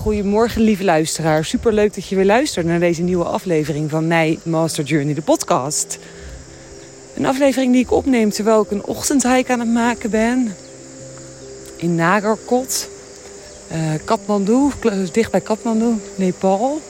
Goedemorgen, 0.00 0.62
lieve 0.62 0.84
luisteraar. 0.84 1.44
Super 1.44 1.72
leuk 1.72 1.94
dat 1.94 2.06
je 2.06 2.16
weer 2.16 2.24
luistert 2.24 2.66
naar 2.66 2.80
deze 2.80 3.02
nieuwe 3.02 3.24
aflevering 3.24 3.90
van 3.90 4.06
mij, 4.06 4.38
Master 4.42 4.84
Journey, 4.84 5.14
de 5.14 5.22
podcast. 5.22 5.98
Een 7.14 7.26
aflevering 7.26 7.72
die 7.72 7.82
ik 7.82 7.90
opneem 7.90 8.30
terwijl 8.30 8.62
ik 8.62 8.70
een 8.70 8.84
ochtendhike 8.84 9.52
aan 9.52 9.58
het 9.60 9.68
maken 9.68 10.10
ben. 10.10 10.54
In 11.76 11.94
Nagarkot, 11.94 12.88
uh, 13.72 13.78
Kathmandu, 14.04 14.70
dicht 15.12 15.30
bij 15.30 15.40
Kathmandu, 15.40 15.94
Nepal. 16.14 16.80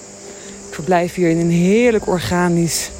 Ik 0.68 0.74
verblijf 0.74 1.14
hier 1.14 1.30
in 1.30 1.38
een 1.38 1.50
heerlijk 1.50 2.06
organisch 2.06 2.90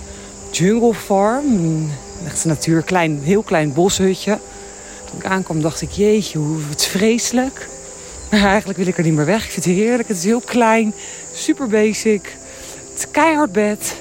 jungle 0.51 0.95
farm. 0.95 1.91
Echt 2.27 2.45
een 2.45 2.51
natuur, 2.51 2.83
klein, 2.83 3.21
heel 3.23 3.43
klein 3.43 3.73
boshutje. 3.73 4.39
Toen 5.11 5.19
ik 5.19 5.25
aankwam 5.25 5.61
dacht 5.61 5.83
ik, 5.83 5.91
jeetje, 5.91 6.39
hoe 6.39 6.59
het 6.69 6.85
vreselijk. 6.85 7.69
Maar 8.31 8.45
eigenlijk 8.55 8.79
wil 8.79 8.87
ik 8.87 8.99
er 8.99 9.05
niet 9.05 9.15
meer 9.15 9.25
weg. 9.25 9.45
Ik 9.45 9.51
vind 9.51 9.65
het 9.65 9.75
heerlijk. 9.75 10.09
Het 10.09 10.17
is 10.17 10.25
heel 10.25 10.41
klein, 10.41 10.95
super 11.35 11.69
basic. 11.69 12.37
Het 12.91 12.99
is 12.99 13.11
keihard 13.11 13.53
bed. 13.53 13.95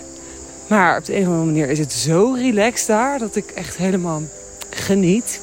Maar 0.68 0.98
op 0.98 1.06
de 1.06 1.16
een 1.16 1.22
of 1.22 1.28
andere 1.28 1.46
manier 1.46 1.70
is 1.70 1.80
het 1.80 1.94
zo 1.94 2.34
relaxed 2.34 2.88
daar 2.88 3.20
dat 3.20 3.36
ik 3.36 3.52
echt 3.52 3.78
helemaal 3.78 4.22
geniet. 4.70 5.40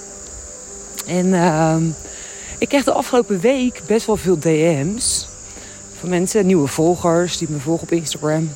En 1.06 1.26
uh, 1.26 1.76
ik 2.58 2.68
kreeg 2.68 2.84
de 2.84 2.92
afgelopen 2.92 3.40
week 3.40 3.80
best 3.86 4.06
wel 4.06 4.16
veel 4.16 4.38
DM's 4.38 5.28
van 6.00 6.08
mensen, 6.08 6.46
nieuwe 6.46 6.68
volgers 6.68 7.38
die 7.38 7.48
me 7.50 7.58
volgen 7.58 7.82
op 7.82 7.92
Instagram. 7.92 8.52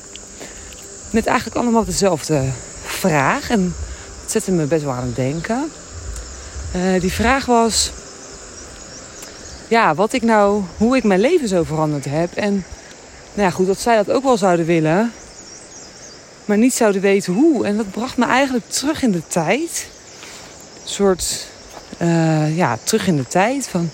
Met 1.10 1.26
eigenlijk 1.26 1.56
allemaal 1.56 1.84
dezelfde 1.84 2.44
vraag. 2.84 3.50
En 3.50 3.74
dat 4.22 4.30
zette 4.30 4.52
me 4.52 4.64
best 4.64 4.82
wel 4.84 4.92
aan 4.92 5.06
het 5.06 5.16
denken. 5.16 5.70
Uh, 6.76 7.00
die 7.00 7.12
vraag 7.12 7.46
was: 7.46 7.92
ja, 9.70 9.94
wat 9.94 10.12
ik 10.12 10.22
nou, 10.22 10.62
hoe 10.76 10.96
ik 10.96 11.04
mijn 11.04 11.20
leven 11.20 11.48
zo 11.48 11.62
veranderd 11.62 12.04
heb. 12.04 12.34
En 12.34 12.52
nou 13.34 13.48
ja, 13.48 13.50
goed, 13.50 13.66
dat 13.66 13.80
zij 13.80 13.96
dat 13.96 14.10
ook 14.10 14.22
wel 14.22 14.36
zouden 14.36 14.66
willen, 14.66 15.12
maar 16.44 16.58
niet 16.58 16.74
zouden 16.74 17.00
weten 17.00 17.32
hoe. 17.32 17.66
En 17.66 17.76
dat 17.76 17.90
bracht 17.90 18.16
me 18.16 18.24
eigenlijk 18.24 18.68
terug 18.68 19.02
in 19.02 19.10
de 19.10 19.26
tijd. 19.26 19.86
Een 20.82 20.88
soort, 20.88 21.46
uh, 21.98 22.56
ja, 22.56 22.78
terug 22.84 23.06
in 23.06 23.16
de 23.16 23.26
tijd 23.26 23.68
van 23.68 23.90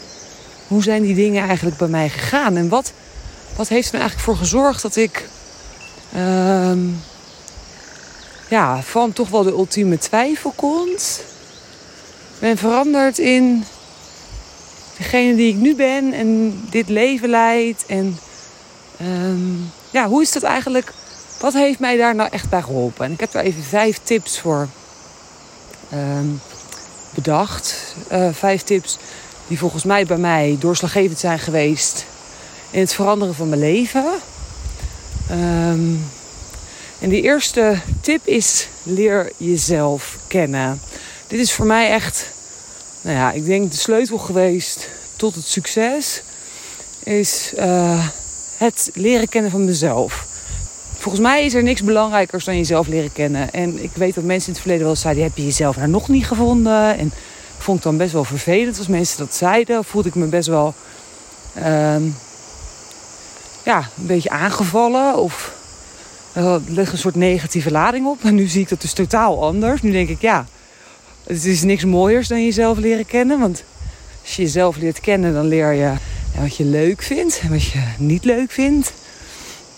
hoe 0.66 0.82
zijn 0.82 1.02
die 1.02 1.14
dingen 1.14 1.46
eigenlijk 1.46 1.76
bij 1.76 1.88
mij 1.88 2.08
gegaan? 2.08 2.56
En 2.56 2.68
wat, 2.68 2.92
wat 3.56 3.68
heeft 3.68 3.86
er 3.86 3.98
nou 3.98 4.02
eigenlijk 4.02 4.20
voor 4.20 4.36
gezorgd 4.36 4.82
dat 4.82 4.96
ik 4.96 5.28
uh, 6.14 6.72
ja, 8.48 8.82
van 8.82 9.12
toch 9.12 9.28
wel 9.28 9.42
de 9.42 9.50
ultieme 9.50 9.98
twijfelkont 9.98 11.20
ben 12.38 12.56
veranderd 12.56 13.18
in 13.18 13.64
degene 14.96 15.34
die 15.34 15.48
ik 15.48 15.60
nu 15.60 15.74
ben 15.74 16.12
en 16.12 16.60
dit 16.70 16.88
leven 16.88 17.28
leid. 17.28 17.84
En 17.86 18.18
um, 19.02 19.70
ja, 19.90 20.08
hoe 20.08 20.22
is 20.22 20.32
dat 20.32 20.42
eigenlijk? 20.42 20.92
Wat 21.40 21.52
heeft 21.52 21.78
mij 21.78 21.96
daar 21.96 22.14
nou 22.14 22.28
echt 22.32 22.48
bij 22.48 22.62
geholpen? 22.62 23.04
En 23.04 23.12
ik 23.12 23.20
heb 23.20 23.34
er 23.34 23.40
even 23.40 23.62
vijf 23.62 23.98
tips 24.02 24.38
voor 24.38 24.68
um, 25.92 26.40
bedacht. 27.14 27.94
Uh, 28.12 28.28
vijf 28.32 28.62
tips 28.62 28.98
die 29.46 29.58
volgens 29.58 29.84
mij 29.84 30.06
bij 30.06 30.16
mij 30.16 30.56
doorslaggevend 30.60 31.18
zijn 31.18 31.38
geweest 31.38 32.04
in 32.70 32.80
het 32.80 32.94
veranderen 32.94 33.34
van 33.34 33.48
mijn 33.48 33.60
leven. 33.60 34.04
Um, 35.30 36.04
en 36.98 37.08
die 37.08 37.22
eerste 37.22 37.78
tip 38.00 38.26
is 38.26 38.68
leer 38.82 39.32
jezelf 39.36 40.16
kennen. 40.28 40.80
Dit 41.26 41.40
is 41.40 41.52
voor 41.52 41.66
mij 41.66 41.90
echt 41.90 42.26
nou 43.06 43.18
ja, 43.18 43.32
ik 43.32 43.44
denk 43.44 43.70
de 43.70 43.76
sleutel 43.76 44.18
geweest 44.18 44.88
tot 45.16 45.34
het 45.34 45.46
succes 45.46 46.22
is 47.02 47.52
uh, 47.58 48.08
het 48.56 48.90
leren 48.94 49.28
kennen 49.28 49.50
van 49.50 49.64
mezelf. 49.64 50.26
Volgens 50.98 51.22
mij 51.22 51.44
is 51.44 51.54
er 51.54 51.62
niks 51.62 51.82
belangrijkers 51.82 52.44
dan 52.44 52.56
jezelf 52.56 52.86
leren 52.86 53.12
kennen. 53.12 53.52
En 53.52 53.82
ik 53.82 53.90
weet 53.94 54.14
dat 54.14 54.24
mensen 54.24 54.46
in 54.48 54.52
het 54.52 54.62
verleden 54.62 54.86
wel 54.86 54.96
zeiden: 54.96 55.22
heb 55.22 55.36
je 55.36 55.44
jezelf 55.44 55.76
nou 55.76 55.88
nog 55.88 56.08
niet 56.08 56.26
gevonden? 56.26 56.98
En 56.98 57.12
vond 57.58 57.78
ik 57.78 57.84
dan 57.84 57.96
best 57.96 58.12
wel 58.12 58.24
vervelend 58.24 58.78
als 58.78 58.86
mensen 58.86 59.18
dat 59.18 59.34
zeiden. 59.34 59.84
Voelde 59.84 60.08
ik 60.08 60.14
me 60.14 60.26
best 60.26 60.48
wel 60.48 60.74
uh, 61.58 61.96
ja, 63.64 63.78
een 63.78 64.06
beetje 64.06 64.30
aangevallen 64.30 65.16
of 65.16 65.54
er 66.32 66.60
ligt 66.66 66.92
een 66.92 66.98
soort 66.98 67.14
negatieve 67.14 67.70
lading 67.70 68.06
op. 68.06 68.24
En 68.24 68.34
nu 68.34 68.46
zie 68.46 68.60
ik 68.60 68.68
dat 68.68 68.80
dus 68.80 68.92
totaal 68.92 69.44
anders. 69.44 69.82
Nu 69.82 69.90
denk 69.90 70.08
ik, 70.08 70.20
ja, 70.20 70.46
het 71.26 71.44
is 71.44 71.62
niks 71.62 71.84
mooiers 71.84 72.28
dan 72.28 72.44
jezelf 72.44 72.78
leren 72.78 73.06
kennen. 73.06 73.38
Want 73.38 73.64
als 74.22 74.36
je 74.36 74.42
jezelf 74.42 74.76
leert 74.76 75.00
kennen, 75.00 75.32
dan 75.32 75.46
leer 75.46 75.72
je 75.72 75.92
wat 76.40 76.56
je 76.56 76.64
leuk 76.64 77.02
vindt 77.02 77.40
en 77.42 77.50
wat 77.50 77.64
je 77.64 77.82
niet 77.98 78.24
leuk 78.24 78.50
vindt. 78.50 78.92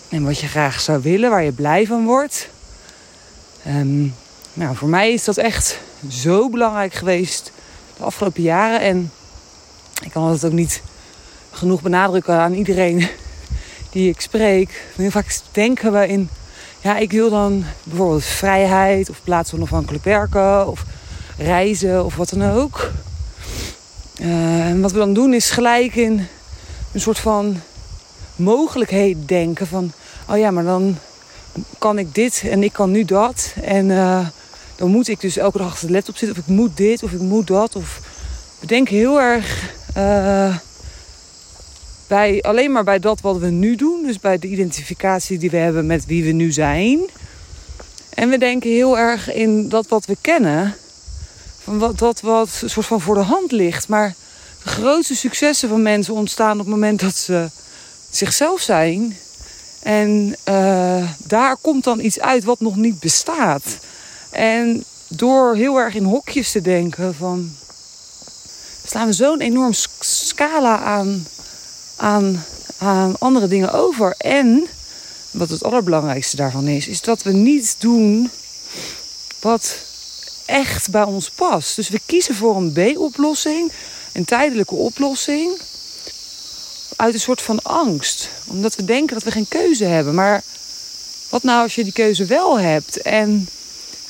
En 0.09 0.23
wat 0.23 0.39
je 0.39 0.47
graag 0.47 0.79
zou 0.79 1.01
willen, 1.01 1.29
waar 1.29 1.43
je 1.43 1.51
blij 1.51 1.85
van 1.85 2.05
wordt. 2.05 2.49
Um, 3.67 4.13
nou, 4.53 4.75
voor 4.75 4.89
mij 4.89 5.13
is 5.13 5.23
dat 5.23 5.37
echt 5.37 5.79
zo 6.09 6.49
belangrijk 6.49 6.93
geweest 6.93 7.51
de 7.97 8.03
afgelopen 8.03 8.41
jaren. 8.41 8.79
En 8.81 9.11
ik 10.03 10.11
kan 10.11 10.27
het 10.27 10.45
ook 10.45 10.51
niet 10.51 10.81
genoeg 11.51 11.81
benadrukken 11.81 12.35
aan 12.35 12.53
iedereen 12.53 13.07
die 13.91 14.09
ik 14.09 14.21
spreek. 14.21 14.83
Heel 14.95 15.11
vaak 15.11 15.39
denken 15.51 15.93
we 15.93 16.07
in, 16.07 16.29
ja, 16.81 16.97
ik 16.97 17.11
wil 17.11 17.29
dan 17.29 17.65
bijvoorbeeld 17.83 18.23
vrijheid 18.23 19.09
of 19.09 19.21
plaats 19.23 19.53
onafhankelijk 19.53 20.03
werken 20.03 20.67
of 20.67 20.85
reizen 21.39 22.05
of 22.05 22.15
wat 22.15 22.29
dan 22.29 22.51
ook. 22.51 22.91
Uh, 24.21 24.67
en 24.67 24.81
wat 24.81 24.91
we 24.91 24.97
dan 24.97 25.13
doen 25.13 25.33
is 25.33 25.51
gelijk 25.51 25.95
in 25.95 26.27
een 26.91 27.01
soort 27.01 27.19
van 27.19 27.61
mogelijkheid 28.35 29.17
denken 29.25 29.67
van... 29.67 29.91
oh 30.29 30.37
ja, 30.37 30.51
maar 30.51 30.63
dan 30.63 30.97
kan 31.77 31.97
ik 31.97 32.15
dit 32.15 32.43
en 32.49 32.63
ik 32.63 32.73
kan 32.73 32.91
nu 32.91 33.05
dat. 33.05 33.53
En 33.61 33.89
uh, 33.89 34.27
dan 34.75 34.89
moet 34.89 35.07
ik 35.07 35.19
dus 35.21 35.37
elke 35.37 35.57
dag 35.57 35.67
achter 35.67 35.87
de 35.87 35.93
laptop 35.93 36.17
zitten 36.17 36.37
of 36.37 36.43
ik 36.47 36.55
moet 36.55 36.77
dit 36.77 37.03
of 37.03 37.11
ik 37.11 37.19
moet 37.19 37.47
dat. 37.47 37.75
Of 37.75 38.01
we 38.59 38.65
denken 38.65 38.95
heel 38.95 39.21
erg 39.21 39.73
uh, 39.97 40.55
bij, 42.07 42.41
alleen 42.41 42.71
maar 42.71 42.83
bij 42.83 42.99
dat 42.99 43.21
wat 43.21 43.37
we 43.37 43.49
nu 43.49 43.75
doen. 43.75 44.03
Dus 44.05 44.19
bij 44.19 44.37
de 44.37 44.47
identificatie 44.47 45.37
die 45.37 45.49
we 45.49 45.57
hebben 45.57 45.85
met 45.85 46.05
wie 46.05 46.23
we 46.23 46.31
nu 46.31 46.51
zijn. 46.51 46.99
En 48.13 48.29
we 48.29 48.37
denken 48.37 48.69
heel 48.69 48.97
erg 48.97 49.33
in 49.33 49.69
dat 49.69 49.87
wat 49.87 50.05
we 50.05 50.17
kennen 50.21 50.75
wat, 51.77 52.21
wat 52.21 52.63
soort 52.65 52.85
van 52.85 53.01
voor 53.01 53.15
de 53.15 53.21
hand 53.21 53.51
ligt. 53.51 53.87
Maar 53.87 54.15
de 54.63 54.69
grootste 54.69 55.15
successen 55.15 55.69
van 55.69 55.81
mensen 55.81 56.13
ontstaan 56.13 56.51
op 56.51 56.57
het 56.57 56.67
moment 56.67 56.99
dat 56.99 57.15
ze 57.15 57.49
zichzelf 58.09 58.61
zijn. 58.61 59.17
En 59.83 60.35
uh, 60.49 61.11
daar 61.17 61.57
komt 61.57 61.83
dan 61.83 61.99
iets 61.99 62.19
uit 62.19 62.43
wat 62.43 62.59
nog 62.59 62.75
niet 62.75 62.99
bestaat. 62.99 63.77
En 64.29 64.83
door 65.07 65.55
heel 65.55 65.77
erg 65.77 65.95
in 65.95 66.03
hokjes 66.03 66.51
te 66.51 66.61
denken 66.61 67.15
van... 67.15 67.55
slaan 68.85 69.07
we 69.07 69.13
zo'n 69.13 69.41
enorm 69.41 69.73
scala 69.99 70.79
aan, 70.79 71.27
aan, 71.95 72.43
aan 72.77 73.15
andere 73.19 73.47
dingen 73.47 73.73
over. 73.73 74.15
En, 74.17 74.67
wat 75.31 75.49
het 75.49 75.63
allerbelangrijkste 75.63 76.35
daarvan 76.35 76.67
is... 76.67 76.87
is 76.87 77.01
dat 77.01 77.23
we 77.23 77.31
niet 77.31 77.75
doen 77.79 78.29
wat 79.39 79.77
echt 80.49 80.89
bij 80.89 81.03
ons 81.03 81.29
past. 81.29 81.75
Dus 81.75 81.89
we 81.89 81.99
kiezen 82.05 82.35
voor 82.35 82.55
een 82.55 82.71
B-oplossing, 82.71 83.71
een 84.13 84.25
tijdelijke 84.25 84.75
oplossing, 84.75 85.59
uit 86.95 87.13
een 87.13 87.19
soort 87.19 87.41
van 87.41 87.61
angst. 87.61 88.29
Omdat 88.47 88.75
we 88.75 88.85
denken 88.85 89.13
dat 89.13 89.23
we 89.23 89.31
geen 89.31 89.47
keuze 89.47 89.85
hebben. 89.85 90.15
Maar 90.15 90.43
wat 91.29 91.43
nou 91.43 91.61
als 91.61 91.75
je 91.75 91.83
die 91.83 91.93
keuze 91.93 92.25
wel 92.25 92.59
hebt? 92.59 93.01
En 93.01 93.49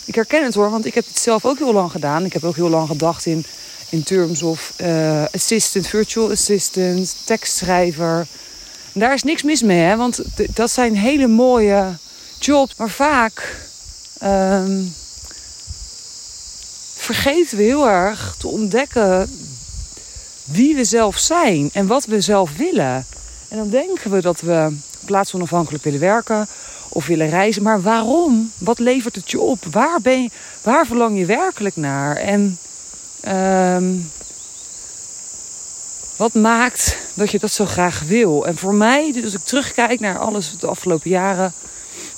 ik 0.06 0.16
herken 0.16 0.44
het 0.44 0.54
hoor, 0.54 0.70
want 0.70 0.86
ik 0.86 0.94
heb 0.94 1.08
het 1.08 1.20
zelf 1.20 1.46
ook 1.46 1.58
heel 1.58 1.74
lang 1.74 1.92
gedaan. 1.92 2.26
Ik 2.26 2.34
heb 2.34 2.44
ook 2.44 2.56
heel 2.56 2.70
lang 2.70 2.88
gedacht 2.88 3.26
in, 3.26 3.46
in 3.90 4.04
terms 4.04 4.42
of 4.42 4.74
uh, 4.82 5.24
assistant, 5.32 5.88
virtual 5.88 6.32
assistant, 6.32 7.16
tekstschrijver. 7.26 8.28
Daar 8.94 9.14
is 9.14 9.24
niks 9.24 9.44
mis 9.44 9.62
mee, 9.62 9.80
hè? 9.80 9.96
want 9.96 10.22
dat 10.54 10.72
zijn 10.72 10.98
hele 10.98 11.28
mooie 11.28 11.98
jobs. 12.40 12.76
Maar 12.78 12.90
vaak 12.90 13.56
um, 14.24 14.94
vergeten 17.14 17.58
we 17.58 17.64
heel 17.64 17.90
erg 17.90 18.36
te 18.38 18.48
ontdekken 18.48 19.30
wie 20.44 20.76
we 20.76 20.84
zelf 20.84 21.18
zijn 21.18 21.70
en 21.74 21.88
wat 21.88 22.06
we 22.06 22.22
zelf 22.22 22.58
willen. 22.58 23.06
En 23.48 23.58
dan 23.58 23.70
denken 23.70 24.12
we 24.12 24.22
dat 24.22 24.42
we 24.42 24.76
plaatsonafhankelijk 25.06 25.84
willen 25.84 26.00
werken 26.00 26.48
of 26.90 27.06
willen 27.06 27.30
reizen. 27.30 27.64
Maar 27.64 27.82
waarom? 27.82 28.52
Wat 28.58 28.80
levert 28.80 29.16
het 29.16 29.32
je 29.32 29.40
op? 29.40 29.66
Waar, 29.72 30.02
ben 30.02 30.24
je, 30.24 30.30
waar 30.62 30.86
verlang 30.86 31.18
je 31.18 31.26
werkelijk 31.26 31.76
naar? 31.76 32.16
En 32.16 32.58
uh, 33.28 33.78
wat 36.16 36.34
maakt 36.34 36.98
dat 37.14 37.32
je 37.32 37.40
dat 37.40 37.52
zo 37.52 37.66
graag 37.66 38.04
wil? 38.08 38.46
En 38.48 38.58
voor 38.58 38.74
mij, 38.74 39.12
dus 39.12 39.24
als 39.24 39.34
ik 39.34 39.44
terugkijk 39.44 40.00
naar 40.00 40.18
alles 40.18 40.58
de 40.60 40.68
afgelopen 40.68 41.10
jaren, 41.10 41.54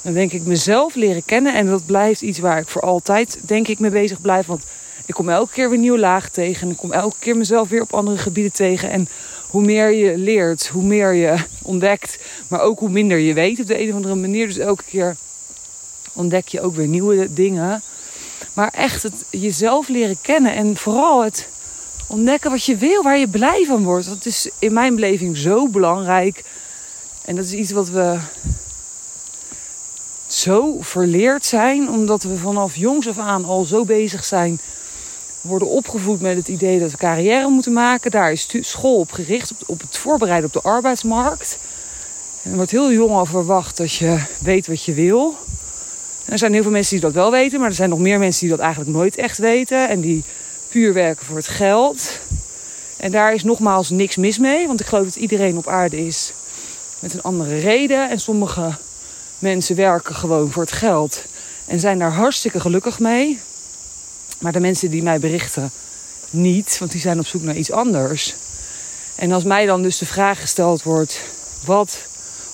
dan 0.01 0.13
denk 0.13 0.31
ik 0.31 0.45
mezelf 0.45 0.95
leren 0.95 1.25
kennen. 1.25 1.53
En 1.53 1.67
dat 1.67 1.85
blijft 1.85 2.21
iets 2.21 2.39
waar 2.39 2.57
ik 2.57 2.67
voor 2.67 2.81
altijd, 2.81 3.37
denk 3.41 3.67
ik, 3.67 3.79
mee 3.79 3.91
bezig 3.91 4.21
blijf. 4.21 4.45
Want 4.45 4.63
ik 5.11 5.17
kom 5.17 5.29
elke 5.29 5.53
keer 5.53 5.69
weer 5.69 5.79
nieuw 5.79 5.97
laag 5.97 6.29
tegen. 6.29 6.61
En 6.61 6.69
ik 6.69 6.77
kom 6.77 6.91
elke 6.91 7.15
keer 7.19 7.37
mezelf 7.37 7.69
weer 7.69 7.81
op 7.81 7.93
andere 7.93 8.17
gebieden 8.17 8.51
tegen. 8.51 8.89
En 8.89 9.07
hoe 9.47 9.63
meer 9.63 9.91
je 9.91 10.17
leert, 10.17 10.67
hoe 10.67 10.83
meer 10.83 11.13
je 11.13 11.35
ontdekt, 11.61 12.17
maar 12.47 12.61
ook 12.61 12.79
hoe 12.79 12.89
minder 12.89 13.17
je 13.17 13.33
weet 13.33 13.59
op 13.59 13.67
de 13.67 13.81
een 13.81 13.89
of 13.89 13.95
andere 13.95 14.15
manier. 14.15 14.47
Dus 14.47 14.57
elke 14.57 14.83
keer 14.83 15.15
ontdek 16.13 16.47
je 16.47 16.61
ook 16.61 16.75
weer 16.75 16.87
nieuwe 16.87 17.33
dingen. 17.33 17.81
Maar 18.53 18.69
echt 18.73 19.03
het 19.03 19.13
jezelf 19.29 19.87
leren 19.87 20.17
kennen 20.21 20.53
en 20.53 20.77
vooral 20.77 21.23
het 21.23 21.47
ontdekken 22.07 22.51
wat 22.51 22.63
je 22.63 22.75
wil, 22.75 23.03
waar 23.03 23.17
je 23.17 23.27
blij 23.27 23.65
van 23.67 23.83
wordt. 23.83 24.07
Dat 24.07 24.25
is 24.25 24.49
in 24.59 24.73
mijn 24.73 24.95
beleving 24.95 25.37
zo 25.37 25.67
belangrijk. 25.67 26.43
En 27.25 27.35
dat 27.35 27.45
is 27.45 27.53
iets 27.53 27.71
wat 27.71 27.89
we 27.89 28.17
zo 30.27 30.77
verleerd 30.79 31.45
zijn, 31.45 31.89
omdat 31.89 32.23
we 32.23 32.37
vanaf 32.37 32.75
jongs 32.75 33.07
af 33.07 33.17
aan 33.17 33.45
al 33.45 33.63
zo 33.63 33.85
bezig 33.85 34.23
zijn. 34.23 34.59
Worden 35.41 35.67
opgevoed 35.67 36.21
met 36.21 36.35
het 36.35 36.47
idee 36.47 36.79
dat 36.79 36.91
we 36.91 36.97
carrière 36.97 37.49
moeten 37.49 37.73
maken. 37.73 38.11
Daar 38.11 38.31
is 38.31 38.47
school 38.61 38.99
op 38.99 39.11
gericht, 39.11 39.53
op, 39.65 39.81
het 39.81 39.97
voorbereiden 39.97 40.45
op 40.53 40.63
de 40.63 40.69
arbeidsmarkt. 40.69 41.57
En 42.43 42.49
er 42.49 42.55
wordt 42.55 42.71
heel 42.71 42.91
jong 42.91 43.11
al 43.11 43.25
verwacht 43.25 43.77
dat 43.77 43.93
je 43.93 44.19
weet 44.41 44.67
wat 44.67 44.83
je 44.83 44.93
wil. 44.93 45.35
er 46.25 46.37
zijn 46.37 46.53
heel 46.53 46.61
veel 46.61 46.71
mensen 46.71 46.95
die 46.95 47.05
dat 47.05 47.13
wel 47.13 47.31
weten, 47.31 47.59
maar 47.59 47.69
er 47.69 47.75
zijn 47.75 47.89
nog 47.89 47.99
meer 47.99 48.19
mensen 48.19 48.39
die 48.39 48.49
dat 48.49 48.59
eigenlijk 48.59 48.95
nooit 48.95 49.15
echt 49.15 49.37
weten. 49.37 49.89
En 49.89 50.01
die 50.01 50.23
puur 50.69 50.93
werken 50.93 51.25
voor 51.25 51.35
het 51.35 51.47
geld. 51.47 52.19
En 52.97 53.11
daar 53.11 53.33
is 53.33 53.43
nogmaals 53.43 53.89
niks 53.89 54.15
mis 54.15 54.37
mee, 54.37 54.67
want 54.67 54.79
ik 54.79 54.85
geloof 54.85 55.05
dat 55.05 55.15
iedereen 55.15 55.57
op 55.57 55.67
aarde 55.67 56.05
is 56.05 56.33
met 56.99 57.13
een 57.13 57.21
andere 57.21 57.59
reden. 57.59 58.09
En 58.09 58.19
sommige 58.19 58.73
mensen 59.39 59.75
werken 59.75 60.15
gewoon 60.15 60.51
voor 60.51 60.63
het 60.63 60.71
geld 60.71 61.23
en 61.65 61.79
zijn 61.79 61.99
daar 61.99 62.11
hartstikke 62.11 62.59
gelukkig 62.59 62.99
mee. 62.99 63.39
Maar 64.41 64.51
de 64.51 64.59
mensen 64.59 64.89
die 64.89 65.03
mij 65.03 65.19
berichten 65.19 65.71
niet, 66.29 66.77
want 66.79 66.91
die 66.91 67.01
zijn 67.01 67.19
op 67.19 67.27
zoek 67.27 67.41
naar 67.41 67.55
iets 67.55 67.71
anders. 67.71 68.35
En 69.15 69.31
als 69.31 69.43
mij 69.43 69.65
dan 69.65 69.81
dus 69.81 69.97
de 69.97 70.05
vraag 70.05 70.41
gesteld 70.41 70.83
wordt: 70.83 71.21
wat, 71.65 71.97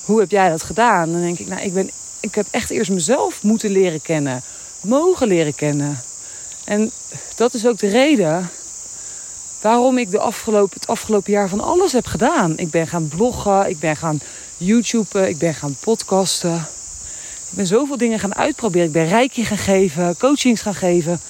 hoe 0.04 0.20
heb 0.20 0.30
jij 0.30 0.48
dat 0.48 0.62
gedaan? 0.62 1.12
Dan 1.12 1.20
denk 1.20 1.38
ik, 1.38 1.46
nou, 1.46 1.62
ik, 1.62 1.74
ben, 1.74 1.90
ik 2.20 2.34
heb 2.34 2.46
echt 2.50 2.70
eerst 2.70 2.90
mezelf 2.90 3.42
moeten 3.42 3.70
leren 3.70 4.02
kennen, 4.02 4.42
mogen 4.80 5.28
leren 5.28 5.54
kennen. 5.54 6.00
En 6.64 6.90
dat 7.36 7.54
is 7.54 7.66
ook 7.66 7.78
de 7.78 7.88
reden 7.88 8.50
waarom 9.60 9.98
ik 9.98 10.10
de 10.10 10.18
afgelopen, 10.18 10.80
het 10.80 10.88
afgelopen 10.88 11.32
jaar 11.32 11.48
van 11.48 11.60
alles 11.60 11.92
heb 11.92 12.06
gedaan. 12.06 12.58
Ik 12.58 12.70
ben 12.70 12.86
gaan 12.86 13.08
bloggen, 13.08 13.68
ik 13.68 13.78
ben 13.78 13.96
gaan 13.96 14.20
YouTuben, 14.56 15.28
ik 15.28 15.38
ben 15.38 15.54
gaan 15.54 15.76
podcasten. 15.80 16.66
Ik 17.50 17.56
ben 17.56 17.66
zoveel 17.66 17.96
dingen 17.96 18.18
gaan 18.18 18.34
uitproberen. 18.34 18.86
Ik 18.86 18.92
ben 18.92 19.08
reiki 19.08 19.44
gaan 19.44 19.58
geven, 19.58 20.16
coachings 20.18 20.60
gaan 20.60 20.74
geven, 20.74 21.20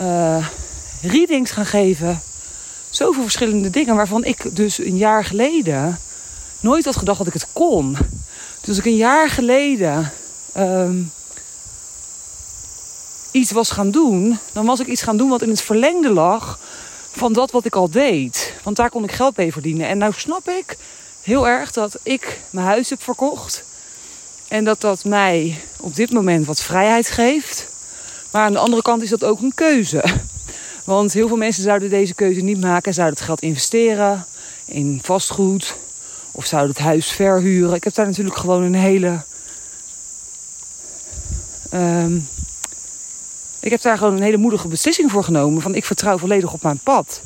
uh, 0.00 0.46
readings 1.02 1.50
gaan 1.50 1.66
geven. 1.66 2.20
Zoveel 2.90 3.22
verschillende 3.22 3.70
dingen 3.70 3.96
waarvan 3.96 4.24
ik 4.24 4.56
dus 4.56 4.78
een 4.78 4.96
jaar 4.96 5.24
geleden 5.24 5.98
nooit 6.60 6.84
had 6.84 6.96
gedacht 6.96 7.18
dat 7.18 7.26
ik 7.26 7.32
het 7.32 7.46
kon. 7.52 7.96
Dus 8.60 8.68
als 8.68 8.78
ik 8.78 8.84
een 8.84 8.96
jaar 8.96 9.30
geleden 9.30 10.12
um, 10.56 11.12
iets 13.30 13.50
was 13.50 13.70
gaan 13.70 13.90
doen, 13.90 14.38
dan 14.52 14.66
was 14.66 14.80
ik 14.80 14.86
iets 14.86 15.02
gaan 15.02 15.16
doen 15.16 15.28
wat 15.28 15.42
in 15.42 15.48
het 15.48 15.62
verlengde 15.62 16.10
lag 16.10 16.58
van 17.12 17.32
dat 17.32 17.50
wat 17.50 17.64
ik 17.64 17.74
al 17.74 17.90
deed. 17.90 18.52
Want 18.62 18.76
daar 18.76 18.90
kon 18.90 19.04
ik 19.04 19.12
geld 19.12 19.36
mee 19.36 19.52
verdienen. 19.52 19.88
En 19.88 19.98
nou 19.98 20.12
snap 20.16 20.48
ik 20.48 20.76
heel 21.22 21.48
erg 21.48 21.72
dat 21.72 21.98
ik 22.02 22.40
mijn 22.50 22.66
huis 22.66 22.90
heb 22.90 23.02
verkocht. 23.02 23.64
En 24.48 24.64
dat 24.64 24.80
dat 24.80 25.04
mij 25.04 25.60
op 25.80 25.94
dit 25.94 26.12
moment 26.12 26.46
wat 26.46 26.60
vrijheid 26.60 27.10
geeft. 27.10 27.66
Maar 28.30 28.44
aan 28.44 28.52
de 28.52 28.58
andere 28.58 28.82
kant 28.82 29.02
is 29.02 29.10
dat 29.10 29.24
ook 29.24 29.40
een 29.40 29.54
keuze. 29.54 30.04
Want 30.84 31.12
heel 31.12 31.28
veel 31.28 31.36
mensen 31.36 31.62
zouden 31.62 31.90
deze 31.90 32.14
keuze 32.14 32.40
niet 32.40 32.60
maken. 32.60 32.94
Zouden 32.94 33.16
het 33.16 33.26
geld 33.26 33.40
investeren 33.40 34.26
in 34.64 35.00
vastgoed. 35.02 35.74
Of 36.32 36.46
zouden 36.46 36.74
het 36.74 36.84
huis 36.84 37.10
verhuren. 37.10 37.74
Ik 37.74 37.84
heb 37.84 37.94
daar 37.94 38.06
natuurlijk 38.06 38.36
gewoon 38.36 38.62
een 38.62 38.74
hele 38.74 39.22
um, 41.74 42.28
ik 43.60 43.70
heb 43.70 43.82
daar 43.82 43.98
gewoon 43.98 44.16
een 44.16 44.22
hele 44.22 44.36
moedige 44.36 44.68
beslissing 44.68 45.10
voor 45.10 45.24
genomen. 45.24 45.62
Van 45.62 45.74
ik 45.74 45.84
vertrouw 45.84 46.18
volledig 46.18 46.52
op 46.52 46.62
mijn 46.62 46.78
pad. 46.78 47.20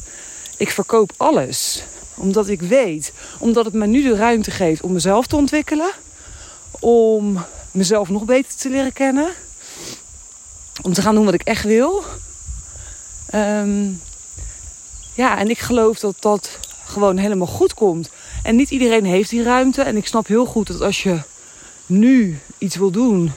Ik 0.57 0.71
verkoop 0.71 1.13
alles. 1.17 1.83
Omdat 2.15 2.49
ik 2.49 2.63
weet. 2.63 3.13
Omdat 3.39 3.65
het 3.65 3.75
me 3.75 3.87
nu 3.87 4.03
de 4.03 4.17
ruimte 4.17 4.51
geeft 4.51 4.83
om 4.83 4.93
mezelf 4.93 5.27
te 5.27 5.37
ontwikkelen. 5.37 5.91
Om 6.81 7.45
mezelf 7.71 8.09
nog 8.09 8.25
beter 8.25 8.57
te 8.57 8.69
leren 8.71 8.93
kennen. 8.93 9.29
Om 10.83 10.93
te 10.93 11.03
gaan 11.03 11.15
doen 11.15 11.25
wat 11.25 11.35
ik 11.35 11.43
echt 11.43 11.65
wil. 11.65 12.05
Ehm, 13.27 13.91
ja, 15.15 15.39
en 15.39 15.51
ik 15.51 15.59
geloof 15.59 15.99
dat 15.99 16.17
dat 16.19 16.59
gewoon 16.85 17.17
helemaal 17.17 17.47
goed 17.47 17.75
komt. 17.75 18.11
En 18.43 18.57
niet 18.57 18.71
iedereen 18.71 19.05
heeft 19.05 19.31
die 19.31 19.43
ruimte. 19.43 19.83
En 19.83 19.97
ik 19.97 20.07
snap 20.07 20.27
heel 20.27 20.45
goed 20.47 20.67
dat 20.67 20.81
als 20.81 21.03
je 21.03 21.21
nu 21.87 22.41
iets 22.59 22.77
wil 22.77 22.91
doen, 22.91 23.33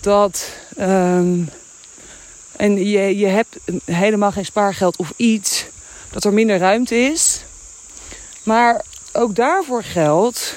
dat 0.00 0.52
um, 0.80 1.50
en 2.56 2.86
je, 2.86 3.18
je 3.18 3.26
hebt 3.26 3.56
helemaal 3.84 4.32
geen 4.32 4.44
spaargeld 4.44 4.96
of 4.96 5.12
iets, 5.16 5.66
dat 6.10 6.24
er 6.24 6.32
minder 6.32 6.58
ruimte 6.58 6.96
is. 6.96 7.40
Maar 8.42 8.84
ook 9.12 9.34
daarvoor 9.34 9.82
geldt 9.82 10.56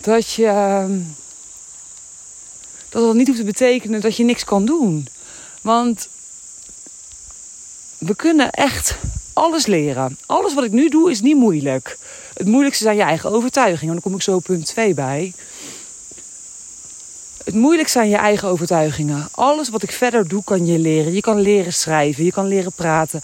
dat 0.00 0.32
je. 0.32 0.46
Ehm, 0.46 1.00
dat 2.92 3.02
dat 3.02 3.14
niet 3.14 3.26
hoeft 3.26 3.38
te 3.38 3.44
betekenen 3.44 4.00
dat 4.00 4.16
je 4.16 4.24
niks 4.24 4.44
kan 4.44 4.64
doen. 4.64 5.06
Want 5.60 6.08
we 7.98 8.16
kunnen 8.16 8.50
echt 8.50 8.96
alles 9.32 9.66
leren. 9.66 10.18
Alles 10.26 10.54
wat 10.54 10.64
ik 10.64 10.72
nu 10.72 10.88
doe 10.88 11.10
is 11.10 11.20
niet 11.20 11.36
moeilijk. 11.36 11.98
Het 12.34 12.46
moeilijkste 12.46 12.84
zijn 12.84 12.96
je 12.96 13.02
eigen 13.02 13.30
overtuigingen. 13.30 13.92
Dan 13.92 14.02
kom 14.02 14.14
ik 14.14 14.22
zo 14.22 14.38
punt 14.38 14.66
2 14.66 14.94
bij. 14.94 15.32
Het 17.44 17.54
moeilijk 17.54 17.88
zijn 17.88 18.08
je 18.08 18.16
eigen 18.16 18.48
overtuigingen. 18.48 19.28
Alles 19.30 19.68
wat 19.68 19.82
ik 19.82 19.92
verder 19.92 20.28
doe 20.28 20.44
kan 20.44 20.66
je 20.66 20.78
leren. 20.78 21.12
Je 21.12 21.20
kan 21.20 21.40
leren 21.40 21.72
schrijven, 21.72 22.24
je 22.24 22.32
kan 22.32 22.46
leren 22.46 22.72
praten. 22.72 23.22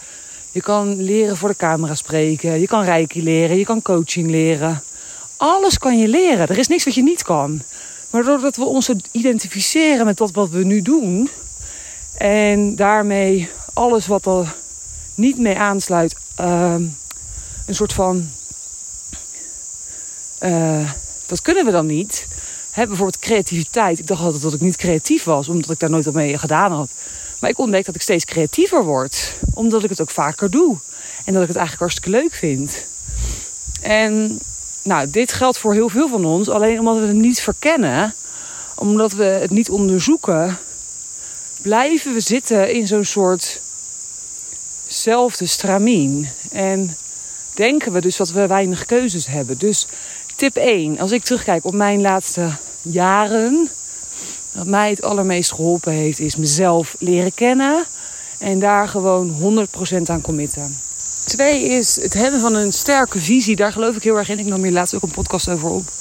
Je 0.51 0.61
kan 0.61 1.01
leren 1.01 1.37
voor 1.37 1.49
de 1.49 1.55
camera 1.55 1.95
spreken. 1.95 2.59
Je 2.59 2.67
kan 2.67 2.83
reiki 2.83 3.23
leren, 3.23 3.57
je 3.57 3.65
kan 3.65 3.81
coaching 3.81 4.29
leren. 4.29 4.83
Alles 5.37 5.77
kan 5.77 5.97
je 5.97 6.07
leren. 6.07 6.47
Er 6.47 6.57
is 6.57 6.67
niks 6.67 6.83
wat 6.83 6.95
je 6.95 7.03
niet 7.03 7.23
kan. 7.23 7.61
Maar 8.09 8.23
doordat 8.23 8.55
we 8.55 8.63
ons 8.63 8.91
identificeren 9.11 10.05
met 10.05 10.17
dat 10.17 10.31
wat 10.31 10.49
we 10.49 10.63
nu 10.63 10.81
doen... 10.81 11.29
en 12.17 12.75
daarmee 12.75 13.49
alles 13.73 14.07
wat 14.07 14.25
er 14.25 14.55
niet 15.15 15.37
mee 15.37 15.57
aansluit... 15.57 16.15
Uh, 16.39 16.75
een 17.65 17.75
soort 17.75 17.93
van... 17.93 18.29
Uh, 20.43 20.91
dat 21.25 21.41
kunnen 21.41 21.65
we 21.65 21.71
dan 21.71 21.85
niet 21.85 22.27
Hè, 22.79 22.87
bijvoorbeeld 22.87 23.19
creativiteit. 23.19 23.99
Ik 23.99 24.07
dacht 24.07 24.21
altijd 24.21 24.41
dat 24.41 24.53
ik 24.53 24.61
niet 24.61 24.75
creatief 24.75 25.23
was, 25.23 25.47
omdat 25.47 25.71
ik 25.71 25.79
daar 25.79 25.89
nooit 25.89 26.07
op 26.07 26.13
mee 26.13 26.37
gedaan 26.37 26.71
had. 26.71 26.89
Maar 27.39 27.49
ik 27.49 27.57
ontdek 27.57 27.85
dat 27.85 27.95
ik 27.95 28.01
steeds 28.01 28.25
creatiever 28.25 28.83
word, 28.83 29.33
omdat 29.53 29.83
ik 29.83 29.89
het 29.89 30.01
ook 30.01 30.09
vaker 30.09 30.49
doe. 30.49 30.77
En 31.25 31.33
dat 31.33 31.41
ik 31.41 31.47
het 31.47 31.57
eigenlijk 31.57 31.79
hartstikke 31.79 32.09
leuk 32.09 32.33
vind. 32.33 32.85
En 33.81 34.39
nou, 34.81 35.09
dit 35.09 35.33
geldt 35.33 35.57
voor 35.57 35.73
heel 35.73 35.89
veel 35.89 36.07
van 36.07 36.25
ons. 36.25 36.49
Alleen 36.49 36.79
omdat 36.79 36.99
we 36.99 37.05
het 37.05 37.15
niet 37.15 37.41
verkennen, 37.41 38.13
omdat 38.75 39.13
we 39.13 39.23
het 39.23 39.51
niet 39.51 39.69
onderzoeken, 39.69 40.57
blijven 41.61 42.13
we 42.13 42.19
zitten 42.19 42.73
in 42.73 42.87
zo'n 42.87 43.05
soort 43.05 43.61
zelfde 44.87 45.45
stramien. 45.45 46.29
En 46.51 46.97
denken 47.53 47.91
we 47.91 48.01
dus 48.01 48.17
dat 48.17 48.31
we 48.31 48.47
weinig 48.47 48.85
keuzes 48.85 49.27
hebben. 49.27 49.57
Dus 49.57 49.87
tip 50.35 50.55
1, 50.55 50.99
als 50.99 51.11
ik 51.11 51.23
terugkijk 51.23 51.65
op 51.65 51.73
mijn 51.73 52.01
laatste 52.01 52.49
jaren. 52.81 53.69
Wat 54.51 54.65
mij 54.65 54.89
het 54.89 55.01
allermeest 55.01 55.51
geholpen 55.51 55.91
heeft, 55.91 56.19
is 56.19 56.35
mezelf 56.35 56.95
leren 56.99 57.33
kennen. 57.33 57.85
En 58.37 58.59
daar 58.59 58.87
gewoon 58.87 59.67
100% 59.99 60.01
aan 60.05 60.21
committen. 60.21 60.79
Twee 61.23 61.63
is 61.63 62.01
het 62.01 62.13
hebben 62.13 62.39
van 62.39 62.53
een 62.53 62.73
sterke 62.73 63.19
visie. 63.19 63.55
Daar 63.55 63.71
geloof 63.71 63.95
ik 63.95 64.03
heel 64.03 64.17
erg 64.17 64.29
in. 64.29 64.39
Ik 64.39 64.45
nam 64.45 64.63
hier 64.63 64.71
laatst 64.71 64.95
ook 64.95 65.01
een 65.01 65.11
podcast 65.11 65.49
over 65.49 65.69
op. 65.69 65.91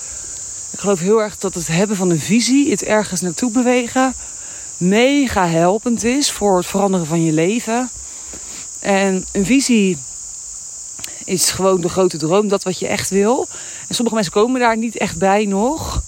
Ik 0.71 0.81
geloof 0.81 1.01
heel 1.01 1.23
erg 1.23 1.39
dat 1.39 1.55
het 1.55 1.67
hebben 1.67 1.97
van 1.97 2.11
een 2.11 2.21
visie, 2.21 2.71
het 2.71 2.85
ergens 2.85 3.21
naartoe 3.21 3.51
bewegen, 3.51 4.15
mega 4.77 5.47
helpend 5.47 6.05
is 6.05 6.31
voor 6.31 6.57
het 6.57 6.67
veranderen 6.67 7.07
van 7.07 7.25
je 7.25 7.33
leven. 7.33 7.91
En 8.79 9.27
een 9.33 9.47
visie 9.47 9.99
is 11.25 11.51
gewoon 11.51 11.81
de 11.81 11.89
grote 11.89 12.17
droom, 12.17 12.49
dat 12.49 12.63
wat 12.63 12.79
je 12.79 12.87
echt 12.87 13.11
wil. 13.11 13.49
En 13.89 13.95
sommige 13.95 14.15
mensen 14.15 14.33
komen 14.33 14.61
daar 14.61 14.77
niet 14.77 14.97
echt 14.97 15.19
bij 15.19 15.45
nog. 15.45 16.03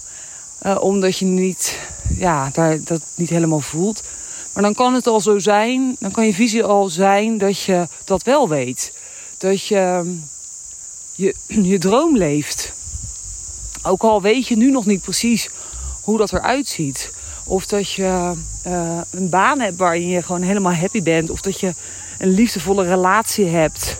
Uh, 0.65 0.77
omdat 0.81 1.17
je 1.17 1.25
niet, 1.25 1.77
ja, 2.17 2.51
dat 2.83 3.01
niet 3.15 3.29
helemaal 3.29 3.59
voelt. 3.59 4.03
Maar 4.53 4.63
dan 4.63 4.73
kan 4.73 4.93
het 4.93 5.07
al 5.07 5.21
zo 5.21 5.39
zijn, 5.39 5.95
dan 5.99 6.11
kan 6.11 6.25
je 6.25 6.33
visie 6.33 6.63
al 6.63 6.89
zijn 6.89 7.37
dat 7.37 7.61
je 7.61 7.87
dat 8.03 8.23
wel 8.23 8.49
weet. 8.49 8.93
Dat 9.41 9.67
je 9.67 10.13
je, 11.15 11.35
je 11.47 11.77
droom 11.77 12.17
leeft. 12.17 12.73
Ook 13.83 14.01
al 14.01 14.21
weet 14.21 14.47
je 14.47 14.57
nu 14.57 14.71
nog 14.71 14.85
niet 14.85 15.01
precies 15.01 15.49
hoe 16.01 16.17
dat 16.17 16.33
eruit 16.33 16.67
ziet. 16.67 17.11
Of 17.45 17.65
dat 17.65 17.91
je 17.91 18.33
uh, 18.67 19.01
een 19.09 19.29
baan 19.29 19.59
hebt 19.59 19.77
waarin 19.77 20.07
je 20.07 20.21
gewoon 20.21 20.41
helemaal 20.41 20.73
happy 20.73 21.01
bent. 21.03 21.29
Of 21.29 21.41
dat 21.41 21.59
je 21.59 21.73
een 22.17 22.29
liefdevolle 22.29 22.83
relatie 22.83 23.45
hebt. 23.45 23.97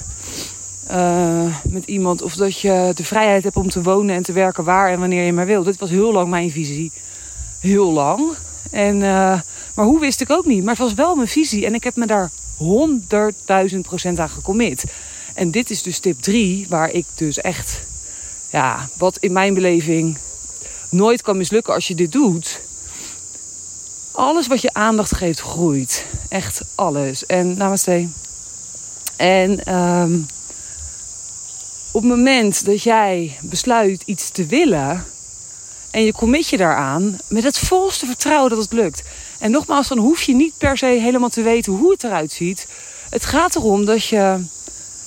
eh, 0.87 1.55
met 1.63 1.85
iemand. 1.85 2.21
Of 2.21 2.35
dat 2.35 2.59
je 2.59 2.91
de 2.95 3.03
vrijheid 3.03 3.43
hebt 3.43 3.55
om 3.55 3.69
te 3.69 3.81
wonen 3.81 4.15
en 4.15 4.23
te 4.23 4.31
werken 4.31 4.63
waar 4.63 4.91
en 4.91 4.99
wanneer 4.99 5.23
je 5.23 5.33
maar 5.33 5.45
wil. 5.45 5.63
Dit 5.63 5.79
was 5.79 5.89
heel 5.89 6.11
lang 6.11 6.29
mijn 6.29 6.51
visie. 6.51 6.91
Heel 7.59 7.91
lang. 7.91 8.31
En, 8.71 8.95
uh, 8.95 9.39
maar 9.73 9.85
hoe 9.85 9.99
wist 9.99 10.21
ik 10.21 10.29
ook 10.29 10.45
niet. 10.45 10.63
Maar 10.63 10.75
het 10.75 10.83
was 10.83 10.93
wel 10.93 11.15
mijn 11.15 11.27
visie. 11.27 11.65
En 11.65 11.73
ik 11.73 11.83
heb 11.83 11.95
me 11.95 12.05
daar 12.05 12.31
100.000 13.73 13.79
procent 13.81 14.19
aan 14.19 14.29
gecommit. 14.29 14.83
En 15.33 15.51
dit 15.51 15.69
is 15.69 15.83
dus 15.83 15.99
tip 15.99 16.21
3, 16.21 16.65
waar 16.69 16.91
ik 16.91 17.05
dus 17.15 17.37
echt, 17.37 17.79
ja, 18.49 18.89
wat 18.97 19.17
in 19.17 19.31
mijn 19.31 19.53
beleving 19.53 20.17
nooit 20.89 21.21
kan 21.21 21.37
mislukken 21.37 21.73
als 21.73 21.87
je 21.87 21.95
dit 21.95 22.11
doet. 22.11 22.59
Alles 24.11 24.47
wat 24.47 24.61
je 24.61 24.73
aandacht 24.73 25.15
geeft, 25.15 25.39
groeit. 25.39 26.05
Echt 26.29 26.61
alles. 26.75 27.25
En 27.25 27.57
namaste. 27.57 28.07
En 29.15 29.75
um, 29.75 30.25
op 31.91 32.01
het 32.01 32.11
moment 32.11 32.65
dat 32.65 32.83
jij 32.83 33.37
besluit 33.41 34.01
iets 34.05 34.29
te 34.29 34.45
willen 34.45 35.05
en 35.91 36.03
je 36.03 36.13
commit 36.13 36.47
je 36.47 36.57
daaraan 36.57 37.19
met 37.27 37.43
het 37.43 37.57
volste 37.59 38.05
vertrouwen 38.05 38.49
dat 38.49 38.59
het 38.59 38.73
lukt. 38.73 39.03
En 39.39 39.51
nogmaals, 39.51 39.87
dan 39.87 39.97
hoef 39.97 40.23
je 40.23 40.35
niet 40.35 40.57
per 40.57 40.77
se 40.77 40.85
helemaal 40.85 41.29
te 41.29 41.41
weten 41.41 41.73
hoe 41.73 41.91
het 41.91 42.03
eruit 42.03 42.31
ziet. 42.31 42.67
Het 43.09 43.25
gaat 43.25 43.55
erom 43.55 43.85
dat 43.85 44.05
je, 44.05 44.39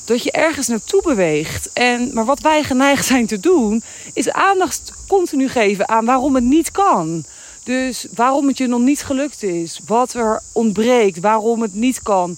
dat 0.05 0.23
je 0.23 0.31
ergens 0.31 0.67
naartoe 0.67 1.03
beweegt. 1.03 1.71
En, 1.73 2.11
maar 2.13 2.25
wat 2.25 2.41
wij 2.41 2.63
geneigd 2.63 3.07
zijn 3.07 3.27
te 3.27 3.41
doen, 3.41 3.83
is 4.13 4.31
aandacht 4.31 4.93
continu 5.09 5.49
geven 5.49 5.89
aan 5.89 6.05
waarom 6.05 6.35
het 6.35 6.45
niet 6.45 6.71
kan. 6.71 7.25
Dus 7.63 8.07
waarom 8.15 8.47
het 8.49 8.59
je 8.59 8.67
nog 8.67 8.81
niet 8.81 9.03
gelukt 9.03 9.43
is, 9.43 9.81
wat 9.87 10.15
er 10.15 10.43
ontbreekt, 10.53 11.21
waarom 11.21 11.63
het 11.63 11.75
niet 11.75 12.03
kan, 12.03 12.37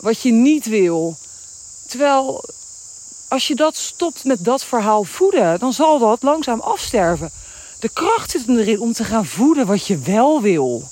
wat 0.00 0.20
je 0.20 0.32
niet 0.32 0.66
wil. 0.66 1.16
Terwijl 1.88 2.44
als 3.28 3.46
je 3.46 3.54
dat 3.54 3.76
stopt 3.76 4.24
met 4.24 4.44
dat 4.44 4.64
verhaal 4.64 5.04
voeden, 5.04 5.58
dan 5.58 5.72
zal 5.72 5.98
dat 5.98 6.22
langzaam 6.22 6.60
afsterven. 6.60 7.30
De 7.78 7.88
kracht 7.88 8.30
zit 8.30 8.48
erin 8.48 8.80
om 8.80 8.92
te 8.92 9.04
gaan 9.04 9.26
voeden 9.26 9.66
wat 9.66 9.86
je 9.86 9.98
wel 9.98 10.40
wil. 10.40 10.88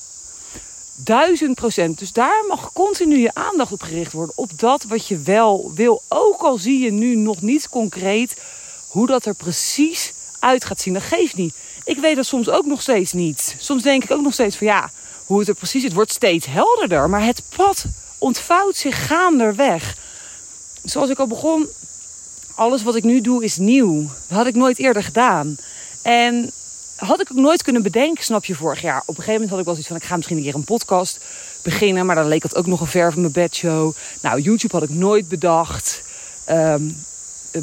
Duizend 1.00 1.54
procent. 1.54 1.98
Dus 1.98 2.12
daar 2.12 2.44
mag 2.48 2.72
continu 2.72 3.18
je 3.18 3.34
aandacht 3.34 3.72
op 3.72 3.82
gericht 3.82 4.12
worden. 4.12 4.36
Op 4.36 4.50
dat 4.58 4.84
wat 4.84 5.06
je 5.06 5.18
wel 5.18 5.72
wil. 5.74 6.02
Ook 6.08 6.40
al 6.40 6.58
zie 6.58 6.80
je 6.84 6.90
nu 6.90 7.16
nog 7.16 7.42
niet 7.42 7.68
concreet 7.68 8.36
hoe 8.88 9.06
dat 9.06 9.24
er 9.24 9.34
precies 9.34 10.12
uit 10.38 10.64
gaat 10.64 10.80
zien. 10.80 10.94
Dat 10.94 11.02
geeft 11.02 11.36
niet. 11.36 11.54
Ik 11.84 11.98
weet 11.98 12.16
dat 12.16 12.26
soms 12.26 12.48
ook 12.48 12.66
nog 12.66 12.82
steeds 12.82 13.12
niet. 13.12 13.56
Soms 13.58 13.82
denk 13.82 14.04
ik 14.04 14.10
ook 14.10 14.22
nog 14.22 14.32
steeds 14.32 14.56
van 14.56 14.66
ja, 14.66 14.90
hoe 15.26 15.38
het 15.38 15.48
er 15.48 15.54
precies. 15.54 15.82
Het 15.82 15.92
wordt 15.92 16.12
steeds 16.12 16.46
helderder. 16.46 17.10
Maar 17.10 17.24
het 17.24 17.42
pad 17.56 17.84
ontvouwt 18.18 18.76
zich 18.76 19.06
gaanderweg. 19.06 19.96
Zoals 20.84 21.10
ik 21.10 21.18
al 21.18 21.26
begon, 21.26 21.66
alles 22.54 22.82
wat 22.82 22.94
ik 22.94 23.04
nu 23.04 23.20
doe 23.20 23.44
is 23.44 23.56
nieuw. 23.56 24.00
Dat 24.28 24.38
had 24.38 24.46
ik 24.46 24.54
nooit 24.54 24.78
eerder 24.78 25.02
gedaan. 25.02 25.56
En 26.02 26.50
had 26.98 27.20
ik 27.20 27.28
ook 27.30 27.38
nooit 27.38 27.62
kunnen 27.62 27.82
bedenken, 27.82 28.24
snap 28.24 28.44
je, 28.44 28.54
vorig 28.54 28.80
jaar. 28.80 29.00
Op 29.00 29.08
een 29.08 29.14
gegeven 29.14 29.32
moment 29.32 29.50
had 29.50 29.58
ik 29.58 29.64
wel 29.64 29.74
zoiets 29.74 29.92
van, 29.92 30.00
ik 30.00 30.08
ga 30.08 30.16
misschien 30.16 30.36
een 30.36 30.42
keer 30.42 30.54
een 30.54 30.64
podcast 30.64 31.20
beginnen. 31.62 32.06
Maar 32.06 32.14
dan 32.14 32.28
leek 32.28 32.42
het 32.42 32.56
ook 32.56 32.66
nog 32.66 32.80
een 32.80 32.86
ver 32.86 33.12
van 33.12 33.20
mijn 33.20 33.32
bedshow. 33.32 33.92
Nou, 34.20 34.40
YouTube 34.40 34.74
had 34.74 34.82
ik 34.82 34.94
nooit 34.94 35.28
bedacht. 35.28 36.02
Um, 36.50 36.96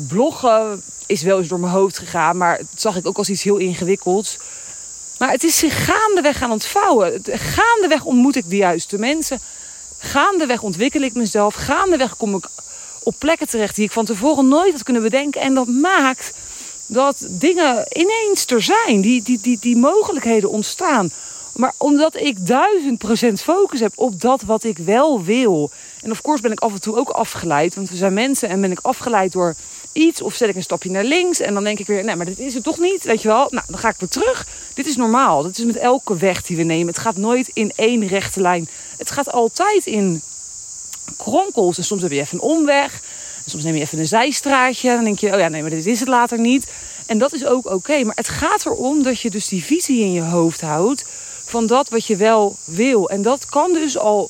bloggen 0.08 0.84
is 1.06 1.22
wel 1.22 1.38
eens 1.38 1.48
door 1.48 1.60
mijn 1.60 1.74
hoofd 1.74 1.98
gegaan. 1.98 2.38
Maar 2.38 2.58
dat 2.58 2.82
zag 2.82 2.96
ik 2.96 3.08
ook 3.08 3.18
als 3.18 3.30
iets 3.30 3.44
heel 3.44 3.58
ingewikkelds. 3.58 4.38
Maar 5.18 5.32
het 5.32 5.44
is 5.44 5.58
zich 5.58 5.86
gaandeweg 5.86 6.38
gaan 6.38 6.51
ontvouwen. 6.51 7.22
Gaandeweg 7.32 8.04
ontmoet 8.04 8.36
ik 8.36 8.50
de 8.50 8.56
juiste 8.56 8.98
mensen. 8.98 9.39
Gaandeweg 9.98 10.62
ontwikkel 10.62 11.01
ik 11.01 11.13
mezelf. 11.13 11.56
Gaandeweg 11.56 12.18
kom 12.18 12.36
ik 12.36 12.48
op 13.04 13.15
plekken 13.20 13.48
terecht 13.48 13.75
die 13.75 13.86
ik 13.86 13.92
van 13.92 14.06
tevoren 14.06 14.48
nooit 14.48 14.72
had 14.72 14.84
kunnen 14.84 15.01
bedenken. 15.01 15.42
En 15.42 15.54
dat 15.54 15.68
maakt 15.68 16.34
dat 16.86 17.27
dingen 17.30 17.86
ineens 17.89 18.46
er 18.46 18.62
zijn, 18.62 19.01
die, 19.01 19.24
die, 19.24 19.39
die, 19.42 19.58
die 19.62 19.77
mogelijkheden 19.77 20.50
ontstaan. 20.50 21.12
Maar 21.56 21.74
omdat 21.77 22.15
ik 22.15 22.48
duizend 22.48 22.98
procent 22.98 23.42
focus 23.42 23.80
heb 23.80 23.92
op 23.96 24.22
dat 24.22 24.42
wat 24.42 24.63
ik 24.63 24.77
wel 24.77 25.24
wil. 25.24 25.72
En 26.01 26.12
of 26.12 26.22
course 26.22 26.42
ben 26.42 26.51
ik 26.51 26.60
af 26.60 26.74
en 26.74 26.82
toe 26.82 26.98
ook 26.98 27.10
afgeleid. 27.10 27.75
Want 27.75 27.89
we 27.89 27.96
zijn 27.96 28.13
mensen 28.13 28.50
en 28.50 28.62
ben 28.62 28.72
ik 28.72 28.80
afgeleid 28.82 29.32
door 29.32 29.56
iets. 29.92 30.22
Of 30.22 30.36
zet 30.36 30.50
ik 30.50 30.56
een 30.56 30.63
stapje 30.63 30.89
naar 30.89 31.04
links. 31.04 31.39
En 31.39 31.54
dan 31.54 31.63
denk 31.63 31.80
ik 31.80 31.88
weer, 31.88 32.04
nee, 32.04 32.15
maar 32.15 32.25
dit 32.25 32.39
is 32.39 32.54
het 32.54 32.63
toch 32.63 32.80
niet. 32.80 33.04
Weet 33.04 33.22
je 33.22 33.27
wel? 33.27 33.48
Nou, 33.50 33.65
dan 33.68 33.80
ga 33.80 33.89
ik 33.89 33.96
weer 34.00 34.10
terug. 34.10 34.48
Dit 34.74 34.88
is 34.88 34.96
normaal. 34.96 35.44
Dat 35.44 35.58
is 35.58 35.65
met 35.65 35.77
elke 35.77 36.18
weg 36.18 36.42
die 36.42 36.58
we 36.58 36.63
nemen. 36.63 36.88
Het 36.88 37.00
gaat 37.00 37.18
nooit 37.18 37.50
in 37.54 37.72
één 37.75 38.08
rechte 38.08 38.42
lijn. 38.42 38.70
Het 38.98 39.12
gaat 39.12 39.32
altijd 39.32 39.86
in 39.86 40.22
kronkels. 41.18 41.77
En 41.77 41.84
soms 41.84 42.01
heb 42.01 42.12
je 42.12 42.20
even 42.20 42.38
een 42.38 42.50
omweg. 42.50 43.01
Soms 43.46 43.64
neem 43.64 43.75
je 43.75 43.82
even 43.82 44.00
een 44.00 44.08
zijstraatje. 44.08 44.90
En 44.90 44.96
dan 44.96 45.04
denk 45.04 45.20
je, 45.20 45.34
oh 45.34 45.40
ja, 45.40 45.48
nee, 45.48 45.62
maar 45.62 45.70
dit 45.70 45.86
is 45.86 46.00
het 46.00 46.10
later 46.10 46.40
niet. 46.40 46.68
En 47.06 47.18
dat 47.18 47.34
is 47.34 47.46
ook 47.46 47.66
oké. 47.66 48.04
Maar 48.04 48.16
het 48.16 48.30
gaat 48.30 48.66
erom 48.66 49.04
dat 49.04 49.20
je 49.20 49.30
dus 49.30 49.48
die 49.48 49.64
visie 49.64 50.00
in 50.00 50.12
je 50.12 50.22
hoofd 50.22 50.62
houdt. 50.62 51.06
Van 51.46 51.68
dat 51.68 51.90
wat 51.90 52.06
je 52.06 52.16
wel 52.16 52.58
wil. 52.64 53.10
En 53.10 53.22
dat 53.22 53.46
kan 53.46 53.74
dus 53.74 53.98
al. 53.98 54.30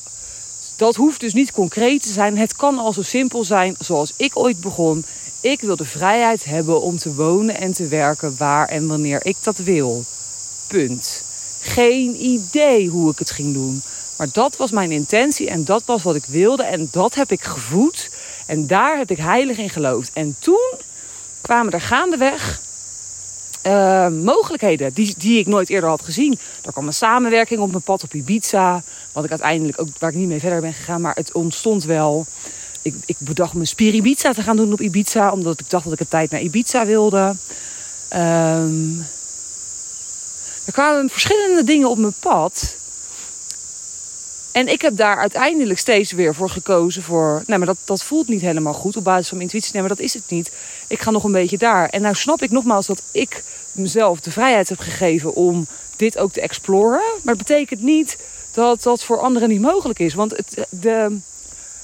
Dat 0.75 0.95
hoeft 0.95 1.19
dus 1.19 1.33
niet 1.33 1.51
concreet 1.51 2.01
te 2.01 2.11
zijn. 2.11 2.37
Het 2.37 2.55
kan 2.55 2.79
al 2.79 2.93
zo 2.93 3.01
simpel 3.01 3.43
zijn 3.43 3.75
zoals 3.79 4.13
ik 4.17 4.37
ooit 4.37 4.59
begon. 4.59 5.05
Ik 5.41 5.61
wil 5.61 5.75
de 5.75 5.85
vrijheid 5.85 6.45
hebben 6.45 6.81
om 6.81 6.97
te 6.97 7.13
wonen 7.13 7.57
en 7.57 7.73
te 7.73 7.87
werken 7.87 8.35
waar 8.37 8.67
en 8.67 8.87
wanneer 8.87 9.25
ik 9.25 9.35
dat 9.41 9.57
wil. 9.57 10.03
Punt. 10.67 11.23
Geen 11.59 12.25
idee 12.25 12.87
hoe 12.87 13.11
ik 13.11 13.19
het 13.19 13.31
ging 13.31 13.53
doen. 13.53 13.81
Maar 14.17 14.27
dat 14.31 14.57
was 14.57 14.71
mijn 14.71 14.91
intentie 14.91 15.49
en 15.49 15.63
dat 15.63 15.83
was 15.85 16.03
wat 16.03 16.15
ik 16.15 16.25
wilde 16.25 16.63
en 16.63 16.87
dat 16.91 17.15
heb 17.15 17.31
ik 17.31 17.43
gevoed. 17.43 18.09
En 18.45 18.67
daar 18.67 18.97
heb 18.97 19.11
ik 19.11 19.17
heilig 19.17 19.57
in 19.57 19.69
geloofd. 19.69 20.11
En 20.13 20.35
toen 20.39 20.71
kwamen 21.41 21.73
er 21.73 21.81
gaandeweg 21.81 22.61
uh, 23.65 24.07
mogelijkheden 24.07 24.93
die, 24.93 25.15
die 25.17 25.39
ik 25.39 25.47
nooit 25.47 25.69
eerder 25.69 25.89
had 25.89 26.01
gezien. 26.01 26.39
Er 26.65 26.71
kwam 26.71 26.87
een 26.87 26.93
samenwerking 26.93 27.59
op 27.59 27.71
mijn 27.71 27.81
pad 27.81 28.03
op 28.03 28.13
Ibiza. 28.13 28.83
Wat 29.11 29.23
ik 29.23 29.29
uiteindelijk 29.29 29.81
ook, 29.81 29.87
waar 29.99 30.09
ik 30.09 30.15
niet 30.15 30.27
mee 30.27 30.39
verder 30.39 30.61
ben 30.61 30.73
gegaan, 30.73 31.01
maar 31.01 31.15
het 31.15 31.31
ontstond 31.31 31.83
wel. 31.83 32.25
Ik, 32.81 32.95
ik 33.05 33.15
bedacht 33.19 33.53
mijn 33.53 33.67
Spiribiza 33.67 34.33
te 34.33 34.41
gaan 34.41 34.55
doen 34.55 34.73
op 34.73 34.81
Ibiza, 34.81 35.31
omdat 35.31 35.59
ik 35.59 35.69
dacht 35.69 35.83
dat 35.83 35.93
ik 35.93 35.99
een 35.99 36.07
tijd 36.07 36.31
naar 36.31 36.41
Ibiza 36.41 36.85
wilde. 36.85 37.35
Um, 38.13 39.05
er 40.65 40.71
kwamen 40.71 41.09
verschillende 41.09 41.63
dingen 41.63 41.89
op 41.89 41.97
mijn 41.97 42.13
pad. 42.19 42.75
En 44.55 44.67
ik 44.67 44.81
heb 44.81 44.97
daar 44.97 45.17
uiteindelijk 45.17 45.79
steeds 45.79 46.11
weer 46.11 46.35
voor 46.35 46.49
gekozen 46.49 47.03
voor... 47.03 47.43
Nee, 47.45 47.57
maar 47.57 47.67
dat, 47.67 47.77
dat 47.83 48.03
voelt 48.03 48.27
niet 48.27 48.41
helemaal 48.41 48.73
goed 48.73 48.97
op 48.97 49.03
basis 49.03 49.27
van 49.27 49.37
mijn 49.37 49.49
intuïtie. 49.49 49.73
Nee, 49.73 49.81
maar 49.81 49.95
dat 49.95 50.05
is 50.05 50.13
het 50.13 50.23
niet. 50.27 50.51
Ik 50.87 50.99
ga 50.99 51.11
nog 51.11 51.23
een 51.23 51.31
beetje 51.31 51.57
daar. 51.57 51.89
En 51.89 52.01
nou 52.01 52.15
snap 52.15 52.41
ik 52.41 52.51
nogmaals 52.51 52.85
dat 52.85 53.01
ik 53.11 53.43
mezelf 53.71 54.19
de 54.19 54.31
vrijheid 54.31 54.69
heb 54.69 54.79
gegeven 54.79 55.33
om 55.33 55.67
dit 55.95 56.17
ook 56.17 56.31
te 56.31 56.41
exploren. 56.41 57.01
Maar 57.23 57.35
het 57.35 57.47
betekent 57.47 57.81
niet 57.81 58.17
dat 58.51 58.83
dat 58.83 59.03
voor 59.03 59.19
anderen 59.19 59.49
niet 59.49 59.61
mogelijk 59.61 59.99
is. 59.99 60.13
Want 60.13 60.31
het, 60.31 60.67
de, 60.69 61.17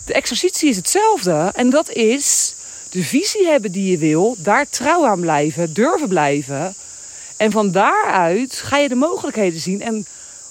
de 0.05 0.13
exercitie 0.13 0.69
is 0.69 0.75
hetzelfde. 0.75 1.51
En 1.53 1.69
dat 1.69 1.89
is 1.89 2.55
de 2.89 3.03
visie 3.03 3.47
hebben 3.47 3.71
die 3.71 3.91
je 3.91 3.97
wil. 3.97 4.35
Daar 4.37 4.69
trouw 4.69 5.05
aan 5.05 5.19
blijven. 5.19 5.73
Durven 5.73 6.07
blijven. 6.07 6.75
En 7.37 7.51
van 7.51 7.71
daaruit 7.71 8.55
ga 8.55 8.77
je 8.77 8.89
de 8.89 8.95
mogelijkheden 8.95 9.59
zien. 9.59 9.81
En 9.81 10.05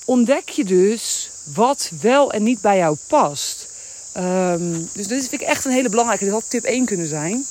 ontdek 0.04 0.48
je 0.48 0.64
dus 0.64 1.19
wat 1.44 1.90
wel 2.00 2.32
en 2.32 2.42
niet 2.42 2.60
bij 2.60 2.76
jou 2.76 2.96
past. 3.06 3.68
Um, 4.16 4.88
dus 4.92 5.06
dit 5.06 5.28
vind 5.28 5.42
ik 5.42 5.48
echt 5.48 5.64
een 5.64 5.72
hele 5.72 5.88
belangrijke. 5.88 6.24
Dit 6.24 6.32
had 6.32 6.44
tip 6.48 6.64
1 6.64 6.84
kunnen 6.84 7.06
zijn. 7.06 7.46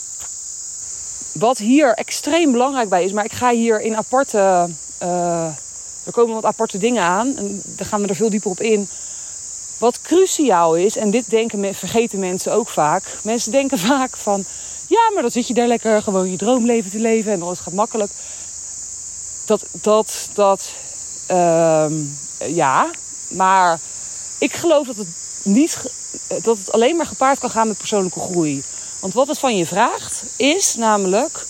Wat 1.34 1.58
hier 1.58 1.94
extreem 1.94 2.52
belangrijk 2.52 2.90
bij 2.90 3.04
is, 3.04 3.12
maar 3.12 3.26
ik 3.26 3.32
ga 3.32 3.52
hier 3.52 3.82
in 3.82 3.96
aparte. 3.96 4.70
Uh, 5.04 5.46
er 6.06 6.12
komen 6.12 6.34
wat 6.34 6.46
aparte 6.46 6.78
dingen 6.78 7.04
aan. 7.04 7.38
En 7.38 7.62
daar 7.66 7.88
gaan 7.88 8.02
we 8.02 8.08
er 8.08 8.16
veel 8.16 8.30
dieper 8.30 8.52
op 8.52 8.60
in. 8.60 8.90
Wat 9.80 10.02
cruciaal 10.02 10.76
is, 10.76 10.98
en 10.98 11.12
dit 11.12 11.30
denken, 11.30 11.76
vergeten 11.76 12.20
mensen 12.20 12.54
ook 12.54 12.70
vaak. 12.70 13.04
Mensen 13.24 13.52
denken 13.52 13.80
vaak 13.80 14.18
van. 14.18 14.46
Ja, 14.88 15.12
maar 15.14 15.22
dan 15.22 15.32
zit 15.32 15.48
je 15.48 15.54
daar 15.54 15.68
lekker 15.68 16.02
gewoon 16.02 16.32
je 16.32 16.38
droomleven 16.38 16.92
te 16.92 17.00
leven 17.00 17.32
en 17.32 17.42
alles 17.42 17.60
gaat 17.60 17.74
makkelijk. 17.74 18.12
Dat, 19.46 19.66
dat, 19.72 20.30
dat. 20.34 20.72
Uh, 21.32 21.86
ja, 22.48 22.90
maar 23.30 23.80
ik 24.38 24.54
geloof 24.54 24.88
dat 24.88 24.96
het, 24.96 25.08
niet, 25.44 25.78
dat 26.28 26.58
het 26.58 26.72
alleen 26.72 26.96
maar 26.96 27.06
gepaard 27.06 27.40
kan 27.40 27.50
gaan 27.50 27.68
met 27.68 27.78
persoonlijke 27.78 28.20
groei. 28.20 28.64
Want 29.00 29.14
wat 29.14 29.28
het 29.28 29.40
van 29.40 29.58
je 29.58 29.66
vraagt, 29.66 30.24
is 30.36 30.76
namelijk 30.76 31.46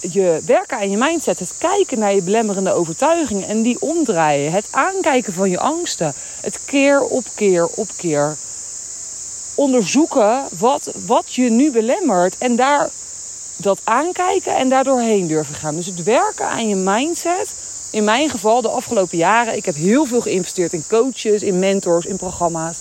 je 0.00 0.40
werken 0.46 0.76
aan 0.76 0.90
je 0.90 0.96
mindset. 0.96 1.38
Het 1.38 1.54
kijken 1.58 1.98
naar 1.98 2.14
je 2.14 2.22
belemmerende 2.22 2.72
overtuigingen 2.72 3.48
en 3.48 3.62
die 3.62 3.80
omdraaien. 3.80 4.52
Het 4.52 4.66
aankijken 4.70 5.32
van 5.32 5.50
je 5.50 5.58
angsten. 5.58 6.14
Het 6.40 6.58
keer 6.64 7.02
op 7.02 7.24
keer 7.34 7.66
op 7.66 7.88
keer 7.96 8.36
onderzoeken 9.54 10.44
wat, 10.58 10.90
wat 11.06 11.34
je 11.34 11.50
nu 11.50 11.70
belemmert. 11.70 12.38
En 12.38 12.56
daar 12.56 12.90
dat 13.56 13.80
aankijken 13.84 14.56
en 14.56 14.68
daardoor 14.68 15.00
heen 15.00 15.26
durven 15.26 15.54
gaan. 15.54 15.76
Dus 15.76 15.86
het 15.86 16.02
werken 16.02 16.46
aan 16.46 16.68
je 16.68 16.74
mindset 16.74 17.54
in 17.96 18.04
mijn 18.04 18.30
geval 18.30 18.62
de 18.62 18.68
afgelopen 18.68 19.18
jaren, 19.18 19.56
ik 19.56 19.64
heb 19.64 19.74
heel 19.74 20.04
veel 20.04 20.20
geïnvesteerd 20.20 20.72
in 20.72 20.84
coaches, 20.88 21.42
in 21.42 21.58
mentors, 21.58 22.06
in 22.06 22.16
programma's. 22.16 22.76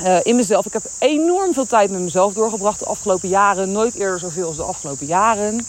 uh, 0.00 0.18
in 0.22 0.36
mezelf. 0.36 0.66
Ik 0.66 0.72
heb 0.72 0.82
enorm 0.98 1.54
veel 1.54 1.66
tijd 1.66 1.90
met 1.90 2.00
mezelf 2.00 2.32
doorgebracht 2.32 2.78
de 2.78 2.84
afgelopen 2.84 3.28
jaren. 3.28 3.72
Nooit 3.72 3.94
eerder 3.94 4.18
zoveel 4.18 4.46
als 4.46 4.56
de 4.56 4.62
afgelopen 4.62 5.06
jaren. 5.06 5.66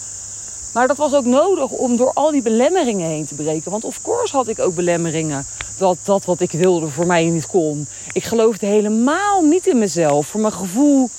Maar 0.73 0.87
dat 0.87 0.97
was 0.97 1.13
ook 1.13 1.25
nodig 1.25 1.69
om 1.69 1.97
door 1.97 2.11
al 2.13 2.31
die 2.31 2.41
belemmeringen 2.41 3.07
heen 3.07 3.25
te 3.25 3.35
breken. 3.35 3.71
Want 3.71 3.83
of 3.83 4.01
course 4.01 4.35
had 4.35 4.47
ik 4.47 4.59
ook 4.59 4.75
belemmeringen 4.75 5.45
dat 5.77 5.97
dat 6.03 6.25
wat 6.25 6.39
ik 6.39 6.51
wilde 6.51 6.87
voor 6.87 7.05
mij 7.05 7.25
niet 7.25 7.47
kon. 7.47 7.87
Ik 8.11 8.23
geloofde 8.23 8.65
helemaal 8.65 9.41
niet 9.41 9.67
in 9.67 9.77
mezelf. 9.77 10.27
Voor 10.27 10.41
mijn 10.41 10.53
gevoel 10.53 11.09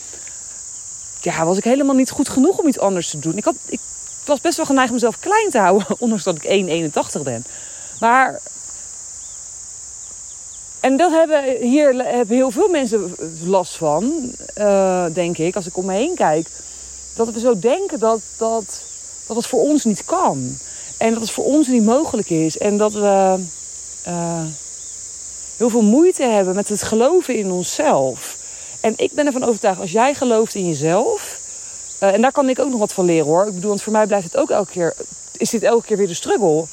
ja, 1.21 1.45
was 1.45 1.57
ik 1.57 1.65
helemaal 1.65 1.95
niet 1.95 2.11
goed 2.11 2.29
genoeg 2.29 2.59
om 2.59 2.67
iets 2.67 2.79
anders 2.79 3.11
te 3.11 3.19
doen. 3.19 3.37
Ik, 3.37 3.45
had, 3.45 3.57
ik 3.67 3.81
was 4.27 4.41
best 4.41 4.57
wel 4.57 4.67
geneigd 4.67 4.93
mezelf 4.93 5.19
klein 5.19 5.51
te 5.51 5.59
houden, 5.59 5.87
ondanks 5.99 6.25
dat 6.25 6.37
ik 6.43 6.93
1,81 7.17 7.23
ben. 7.23 7.45
Maar 8.01 8.41
en 10.85 10.97
dat 10.97 11.11
hebben 11.11 11.57
hier 11.61 11.95
hebben 11.95 12.37
heel 12.37 12.51
veel 12.51 12.69
mensen 12.69 13.15
last 13.45 13.77
van, 13.77 14.33
uh, 14.59 15.05
denk 15.13 15.39
ik, 15.39 15.57
als 15.57 15.67
ik 15.67 15.77
om 15.77 15.85
me 15.85 15.93
heen 15.93 16.15
kijk. 16.15 16.49
Dat 17.15 17.33
we 17.33 17.41
zo 17.41 17.59
denken 17.59 17.99
dat, 17.99 18.21
dat, 18.37 18.83
dat 19.27 19.37
het 19.37 19.47
voor 19.47 19.61
ons 19.61 19.85
niet 19.85 20.05
kan. 20.05 20.59
En 20.99 21.13
dat 21.13 21.21
het 21.21 21.31
voor 21.31 21.45
ons 21.45 21.67
niet 21.67 21.85
mogelijk 21.85 22.31
is. 22.31 22.59
En 22.59 22.77
dat 22.77 22.93
we 22.93 23.39
uh, 24.07 24.43
heel 25.57 25.71
veel 25.71 25.83
moeite 25.83 26.23
hebben 26.23 26.55
met 26.55 26.69
het 26.69 26.83
geloven 26.83 27.37
in 27.37 27.51
onszelf. 27.51 28.37
En 28.81 28.93
ik 28.97 29.13
ben 29.13 29.27
ervan 29.27 29.45
overtuigd, 29.45 29.81
als 29.81 29.93
jij 29.93 30.15
gelooft 30.15 30.55
in 30.55 30.69
jezelf. 30.69 31.41
Uh, 32.05 32.13
en 32.13 32.21
daar 32.21 32.33
kan 32.33 32.49
ik 32.49 32.59
ook 32.59 32.71
nog 32.71 32.79
wat 32.79 32.93
van 32.93 33.05
leren 33.05 33.27
hoor. 33.27 33.47
Ik 33.47 33.55
bedoel, 33.55 33.69
want 33.69 33.83
voor 33.83 33.93
mij 33.93 34.07
blijft 34.07 34.25
het 34.25 34.37
ook 34.37 34.51
elke 34.51 34.71
keer. 34.71 34.95
Is 35.37 35.51
dit 35.51 35.63
elke 35.63 35.87
keer 35.87 35.97
weer 35.97 36.07
de 36.07 36.15
struggle? 36.15 36.47
Op 36.47 36.69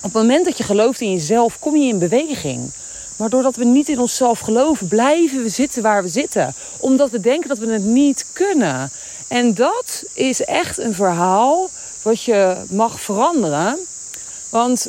het 0.00 0.12
moment 0.12 0.44
dat 0.44 0.56
je 0.56 0.64
gelooft 0.64 1.00
in 1.00 1.12
jezelf, 1.12 1.58
kom 1.58 1.76
je 1.76 1.88
in 1.88 1.98
beweging. 1.98 2.70
Maar 3.16 3.30
doordat 3.30 3.56
we 3.56 3.64
niet 3.64 3.88
in 3.88 4.00
onszelf 4.00 4.38
geloven, 4.38 4.88
blijven 4.88 5.42
we 5.42 5.48
zitten 5.48 5.82
waar 5.82 6.02
we 6.02 6.08
zitten. 6.08 6.54
Omdat 6.78 7.10
we 7.10 7.20
denken 7.20 7.48
dat 7.48 7.58
we 7.58 7.72
het 7.72 7.82
niet 7.82 8.26
kunnen. 8.32 8.90
En 9.28 9.54
dat 9.54 10.04
is 10.14 10.44
echt 10.44 10.78
een 10.78 10.94
verhaal 10.94 11.70
wat 12.02 12.22
je 12.22 12.56
mag 12.68 13.00
veranderen. 13.00 13.78
Want 14.50 14.86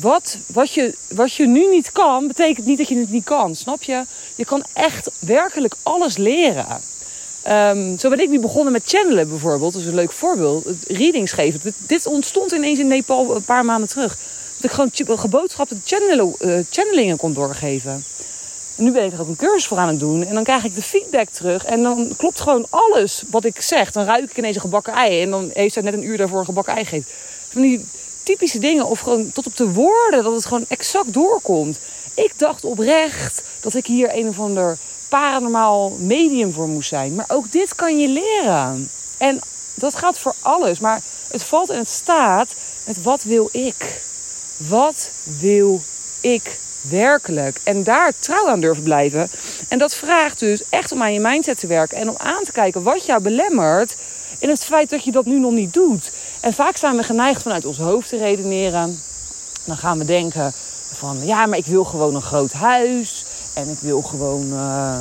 wat, 0.00 0.36
wat, 0.46 0.72
je, 0.72 0.94
wat 1.08 1.32
je 1.34 1.46
nu 1.46 1.68
niet 1.68 1.92
kan, 1.92 2.26
betekent 2.26 2.66
niet 2.66 2.78
dat 2.78 2.88
je 2.88 2.98
het 2.98 3.10
niet 3.10 3.24
kan. 3.24 3.54
Snap 3.54 3.82
je? 3.82 4.04
Je 4.34 4.44
kan 4.44 4.64
echt 4.72 5.10
werkelijk 5.18 5.74
alles 5.82 6.16
leren. 6.16 6.80
Um, 7.48 7.98
zo 7.98 8.08
ben 8.08 8.20
ik 8.20 8.28
nu 8.28 8.40
begonnen 8.40 8.72
met 8.72 8.82
channelen 8.86 9.28
bijvoorbeeld. 9.28 9.72
Dat 9.72 9.82
is 9.82 9.88
een 9.88 9.94
leuk 9.94 10.12
voorbeeld. 10.12 10.66
Readings 10.88 11.32
geven. 11.32 11.74
Dit 11.76 12.06
ontstond 12.06 12.52
ineens 12.52 12.78
in 12.78 12.86
Nepal 12.86 13.34
een 13.36 13.44
paar 13.44 13.64
maanden 13.64 13.88
terug. 13.88 14.18
Dat 14.56 14.70
ik 14.70 14.76
gewoon 14.76 15.18
geboodschapte 15.18 15.76
channel, 15.84 16.36
uh, 16.40 16.58
channelingen 16.70 17.16
kon 17.16 17.32
doorgeven. 17.32 18.04
En 18.76 18.84
nu 18.84 18.92
ben 18.92 19.04
ik 19.04 19.12
er 19.12 19.20
ook 19.20 19.28
een 19.28 19.36
cursus 19.36 19.66
voor 19.66 19.78
aan 19.78 19.88
het 19.88 20.00
doen. 20.00 20.26
En 20.26 20.34
dan 20.34 20.44
krijg 20.44 20.64
ik 20.64 20.74
de 20.74 20.82
feedback 20.82 21.28
terug. 21.28 21.64
En 21.64 21.82
dan 21.82 22.12
klopt 22.16 22.40
gewoon 22.40 22.66
alles 22.70 23.22
wat 23.30 23.44
ik 23.44 23.60
zeg. 23.60 23.92
Dan 23.92 24.04
ruik 24.04 24.30
ik 24.30 24.38
ineens 24.38 24.54
een 24.54 24.60
gebakken 24.60 24.92
ei. 24.92 25.22
En 25.22 25.30
dan 25.30 25.50
heeft 25.52 25.72
zij 25.72 25.82
net 25.82 25.94
een 25.94 26.06
uur 26.06 26.16
daarvoor 26.16 26.38
een 26.38 26.44
gebakken 26.44 26.74
ei 26.74 26.84
gegeven. 26.84 27.12
Van 27.48 27.62
die 27.62 27.84
typische 28.22 28.58
dingen. 28.58 28.86
Of 28.86 29.00
gewoon 29.00 29.32
tot 29.32 29.46
op 29.46 29.56
de 29.56 29.72
woorden. 29.72 30.22
Dat 30.24 30.34
het 30.34 30.46
gewoon 30.46 30.64
exact 30.68 31.12
doorkomt. 31.12 31.78
Ik 32.14 32.32
dacht 32.36 32.64
oprecht 32.64 33.42
dat 33.60 33.74
ik 33.74 33.86
hier 33.86 34.16
een 34.16 34.28
of 34.28 34.38
ander 34.38 34.78
paranormaal 35.10 35.90
medium 35.90 36.52
voor 36.52 36.68
moest 36.68 36.88
zijn. 36.88 37.14
Maar 37.14 37.24
ook 37.28 37.52
dit 37.52 37.74
kan 37.74 37.98
je 37.98 38.08
leren. 38.08 38.90
En 39.16 39.40
dat 39.74 39.94
gaat 39.94 40.18
voor 40.18 40.34
alles. 40.40 40.78
Maar 40.78 41.00
het 41.30 41.42
valt 41.42 41.70
en 41.70 41.78
het 41.78 41.88
staat 41.88 42.48
met 42.86 43.02
wat 43.02 43.22
wil 43.22 43.48
ik? 43.52 44.02
Wat 44.56 45.10
wil 45.38 45.80
ik 46.20 46.58
werkelijk? 46.80 47.60
En 47.64 47.84
daar 47.84 48.12
trouw 48.18 48.48
aan 48.48 48.60
durven 48.60 48.82
blijven. 48.82 49.30
En 49.68 49.78
dat 49.78 49.94
vraagt 49.94 50.38
dus 50.38 50.62
echt 50.68 50.92
om 50.92 51.02
aan 51.02 51.12
je 51.12 51.20
mindset 51.20 51.58
te 51.58 51.66
werken. 51.66 51.96
En 51.96 52.08
om 52.08 52.16
aan 52.18 52.44
te 52.44 52.52
kijken 52.52 52.82
wat 52.82 53.06
jou 53.06 53.22
belemmert 53.22 53.96
in 54.38 54.48
het 54.48 54.64
feit 54.64 54.90
dat 54.90 55.04
je 55.04 55.12
dat 55.12 55.24
nu 55.24 55.38
nog 55.38 55.52
niet 55.52 55.74
doet. 55.74 56.12
En 56.40 56.52
vaak 56.52 56.76
zijn 56.76 56.96
we 56.96 57.02
geneigd 57.02 57.42
vanuit 57.42 57.64
ons 57.64 57.78
hoofd 57.78 58.08
te 58.08 58.16
redeneren. 58.16 59.00
Dan 59.64 59.76
gaan 59.76 59.98
we 59.98 60.04
denken 60.04 60.52
van 60.92 61.26
ja, 61.26 61.46
maar 61.46 61.58
ik 61.58 61.66
wil 61.66 61.84
gewoon 61.84 62.14
een 62.14 62.22
groot 62.22 62.52
huis. 62.52 63.24
En 63.60 63.68
ik 63.68 63.78
wil 63.80 64.02
gewoon 64.02 64.52
uh, 64.52 64.98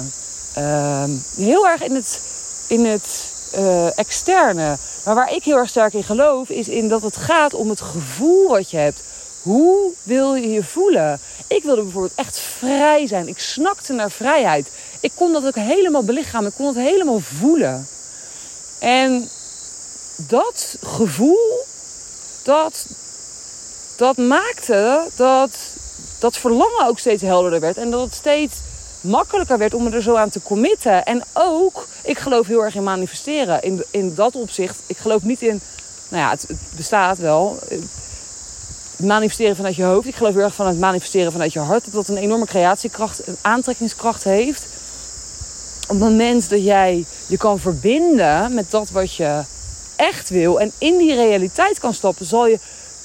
uh, 0.58 1.04
heel 1.36 1.68
erg 1.68 1.84
in 1.84 1.96
het, 1.96 2.20
in 2.68 2.86
het 2.86 3.34
uh, 3.56 3.98
externe. 3.98 4.78
Maar 5.06 5.16
waar 5.16 5.34
ik 5.34 5.44
heel 5.44 5.58
erg 5.58 5.70
sterk 5.70 5.94
in 5.94 6.04
geloof, 6.04 6.50
is 6.50 6.68
in 6.68 6.90
dat 6.90 7.02
het 7.02 7.18
gaat 7.18 7.54
om 7.54 7.70
het 7.70 7.82
gevoel 7.82 8.48
wat 8.48 8.72
je 8.72 8.78
hebt. 8.78 9.02
Hoe 9.42 9.92
wil 10.04 10.36
je 10.36 10.50
je 10.50 10.64
voelen? 10.64 11.20
Ik 11.48 11.64
wilde 11.64 11.82
bijvoorbeeld 11.82 12.16
echt 12.16 12.40
vrij 12.40 13.08
zijn. 13.08 13.28
Ik 13.28 13.40
snakte 13.40 13.94
naar 13.94 14.12
vrijheid. 14.12 14.68
Ik 15.00 15.12
kon 15.16 15.32
dat 15.32 15.46
ook 15.46 15.56
helemaal 15.56 16.04
belichamen. 16.04 16.50
Ik 16.50 16.56
kon 16.56 16.68
het 16.68 16.76
helemaal 16.76 17.20
voelen. 17.20 17.88
En 18.80 19.30
dat 20.16 20.78
gevoel, 20.82 21.66
dat, 22.44 22.86
dat 23.98 24.18
maakte 24.18 25.08
dat 25.16 25.52
dat 26.20 26.38
verlangen 26.38 26.88
ook 26.88 27.00
steeds 27.00 27.22
helderder 27.22 27.60
werd. 27.60 27.78
En 27.78 27.92
dat 27.92 28.02
het 28.02 28.14
steeds 28.14 28.56
makkelijker 29.02 29.58
werd 29.58 29.74
om 29.74 29.94
er 29.94 30.02
zo 30.02 30.16
aan 30.16 30.30
te 30.30 30.42
committen. 30.42 31.06
En 31.06 31.24
ook, 31.34 31.88
ik 32.04 32.18
geloof 32.18 32.48
heel 32.48 32.64
erg 32.64 32.76
in 32.76 32.84
manifesteren. 32.84 33.62
In, 33.62 33.84
in 33.92 34.16
dat 34.16 34.36
opzicht, 34.36 34.78
ik 34.86 34.98
geloof 34.98 35.22
niet 35.24 35.42
in... 35.42 35.62
Nou 36.10 36.24
ja, 36.24 36.30
het, 36.30 36.42
het 36.48 36.58
bestaat 36.76 37.18
wel. 37.18 37.60
Het 37.70 39.08
manifesteren 39.08 39.56
vanuit 39.56 39.76
je 39.76 39.84
hoofd. 39.84 40.08
Ik 40.08 40.16
geloof 40.16 40.34
heel 40.34 40.44
erg 40.44 40.56
van 40.56 40.68
het 40.68 40.80
manifesteren 40.80 41.32
vanuit 41.32 41.54
je 41.54 41.60
hart. 41.60 41.84
Dat 41.84 41.94
dat 41.94 42.08
een 42.08 42.18
enorme 42.18 42.46
creatiekracht, 42.46 43.28
een 43.28 43.38
aantrekkingskracht 43.42 44.24
heeft. 44.24 44.68
Op 45.82 45.90
het 45.90 46.00
moment 46.00 46.50
dat 46.50 46.64
jij 46.64 47.06
je 47.28 47.38
kan 47.38 47.60
verbinden 47.60 48.54
met 48.54 48.72
dat 48.72 48.90
wat 48.90 49.16
je 49.16 49.42
echt 49.96 50.30
wil... 50.30 50.60
en 50.60 50.72
in 50.78 50.98
die 50.98 51.16
realiteit 51.16 51.80
kan 51.80 51.94
stappen, 51.94 52.26
zal 52.26 52.48
je 52.48 52.60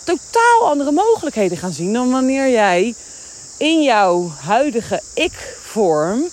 totaal 0.05 0.69
andere 0.69 0.93
mogelijkheden 0.93 1.59
gaan 1.59 1.73
zien... 1.73 1.93
dan 1.93 2.11
wanneer 2.11 2.51
jij 2.51 2.95
in 3.57 3.83
jouw 3.83 4.29
huidige 4.29 5.03
ik-vorm, 5.15 6.25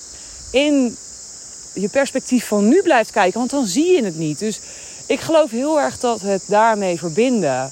in 0.51 0.97
je 1.73 1.89
perspectief 1.89 2.47
van 2.47 2.67
nu 2.67 2.81
blijft 2.81 3.11
kijken, 3.11 3.39
want 3.39 3.51
dan 3.51 3.65
zie 3.65 3.91
je 3.91 4.03
het 4.03 4.17
niet. 4.17 4.39
Dus 4.39 4.59
ik 5.05 5.19
geloof 5.19 5.51
heel 5.51 5.79
erg 5.79 5.99
dat 5.99 6.21
het 6.21 6.43
daarmee 6.47 6.99
verbinden 6.99 7.71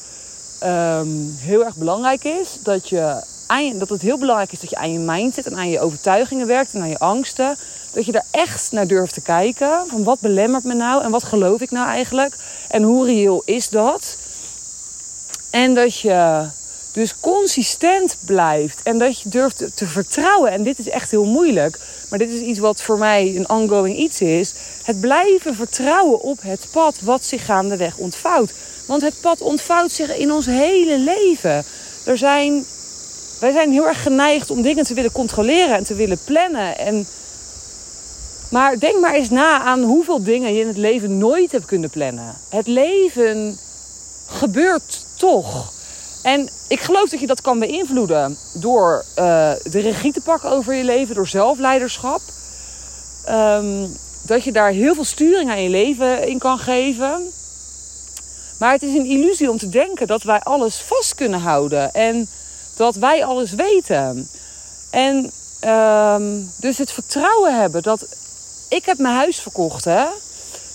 um, 0.64 1.36
heel 1.40 1.66
erg 1.66 1.76
belangrijk 1.76 2.24
is. 2.24 2.58
Dat, 2.64 2.90
je 2.90 3.24
dat 3.74 3.90
het 3.90 4.02
heel 4.02 4.18
belangrijk 4.18 4.52
is 4.52 4.60
dat 4.60 4.70
je 4.70 4.76
aan 4.76 4.92
je 4.92 5.00
mindset 5.00 5.46
en 5.46 5.56
aan 5.56 5.70
je 5.70 5.80
overtuigingen 5.80 6.48
werkt 6.48 6.74
en 6.74 6.82
aan 6.82 6.90
je 6.90 7.00
angsten. 7.00 7.58
Dat 7.92 8.06
je 8.06 8.12
daar 8.12 8.26
echt 8.32 8.72
naar 8.72 8.88
durft 8.88 9.14
te 9.14 9.22
kijken. 9.22 9.84
Van 9.88 10.04
wat 10.04 10.20
belemmert 10.20 10.64
me 10.64 10.74
nou 10.74 11.04
en 11.04 11.12
wat 11.12 11.24
geloof 11.24 11.62
ik 11.62 11.72
nou 11.72 11.88
eigenlijk? 11.88 12.36
En 12.68 12.84
hoe 12.84 13.06
reëel 13.06 13.42
is 13.46 13.70
dat? 13.70 14.18
En 15.50 15.74
dat 15.74 16.00
je 16.00 16.48
dus 16.92 17.20
consistent 17.20 18.18
blijft 18.26 18.80
en 18.84 18.98
dat 18.98 19.22
je 19.22 19.30
durft 19.30 19.64
te 19.74 19.88
vertrouwen. 19.88 20.52
En 20.52 20.64
dit 20.64 20.80
is 20.80 20.90
echt 20.90 21.12
heel 21.12 21.26
moeilijk, 21.26 21.80
maar 22.10 22.20
dit 22.20 22.30
is 22.30 22.40
iets 22.40 22.60
wat 22.60 22.82
voor 22.82 22.98
mij 22.98 23.36
een 23.36 23.50
ongoing 23.50 23.98
iets 23.98 24.22
is. 24.22 24.54
Het 24.84 25.00
blijven 25.00 25.56
vertrouwen 25.56 26.22
op 26.22 26.42
het 26.42 26.68
pad 26.72 27.00
wat 27.02 27.26
zich 27.26 27.46
gaandeweg 27.46 27.98
ontvouwt. 27.98 28.54
Want 28.86 29.02
het 29.02 29.22
pad 29.22 29.42
ontvouwt 29.42 29.92
zich 29.92 30.18
in 30.18 30.32
ons 30.32 30.46
hele 30.46 30.98
leven. 31.00 31.64
Er 32.06 32.18
zijn, 32.18 32.66
wij 33.40 33.52
zijn 33.52 33.72
heel 33.72 33.88
erg 33.88 34.04
geneigd 34.04 34.52
om 34.52 34.62
dingen 34.62 34.84
te 34.84 34.94
willen 34.94 35.12
controleren 35.12 35.76
en 35.76 35.84
te 35.84 35.96
willen 35.96 36.20
plannen. 36.26 36.78
En, 36.78 37.08
maar 38.52 38.80
denk 38.80 39.00
maar 39.00 39.14
eens 39.14 39.30
na 39.30 39.62
aan 39.62 39.84
hoeveel 39.84 40.24
dingen 40.24 40.54
je 40.54 40.62
in 40.62 40.68
het 40.68 40.78
leven 40.78 41.18
nooit 41.18 41.52
hebt 41.52 41.66
kunnen 41.66 41.90
plannen. 41.90 42.36
Het 42.50 42.68
leven 42.68 43.60
gebeurt 44.28 45.08
toch. 45.20 45.72
En 46.24 46.50
ik 46.68 46.80
geloof 46.80 47.10
dat 47.10 47.20
je 47.20 47.28
dat 47.28 47.42
kan 47.42 47.60
beïnvloeden 47.60 48.38
door 48.54 49.06
uh, 49.10 49.52
de 49.64 49.80
regie 49.80 50.14
te 50.14 50.22
pakken 50.22 50.50
over 50.50 50.74
je 50.74 50.84
leven, 50.84 51.16
door 51.16 51.28
zelfleiderschap. 51.28 52.22
Um, 53.30 53.98
dat 54.22 54.44
je 54.44 54.52
daar 54.52 54.72
heel 54.72 54.96
veel 54.96 55.04
sturing 55.04 55.50
aan 55.50 55.64
je 55.64 55.70
leven 55.70 56.28
in 56.28 56.40
kan 56.40 56.60
geven. 56.60 57.32
Maar 58.60 58.72
het 58.72 58.84
is 58.84 58.94
een 58.94 59.06
illusie 59.06 59.50
om 59.50 59.58
te 59.58 59.70
denken 59.70 60.08
dat 60.08 60.24
wij 60.24 60.40
alles 60.40 60.76
vast 60.76 61.16
kunnen 61.16 61.40
houden 61.40 61.94
en 61.94 62.30
dat 62.76 62.96
wij 62.96 63.26
alles 63.26 63.52
weten. 63.52 64.30
En 64.90 65.32
um, 65.70 66.52
dus 66.58 66.78
het 66.78 66.92
vertrouwen 66.92 67.60
hebben 67.60 67.82
dat 67.82 68.08
ik 68.70 68.86
heb 68.86 68.98
mijn 68.98 69.16
huis 69.16 69.40
verkocht. 69.40 69.86
Hè? 69.86 70.06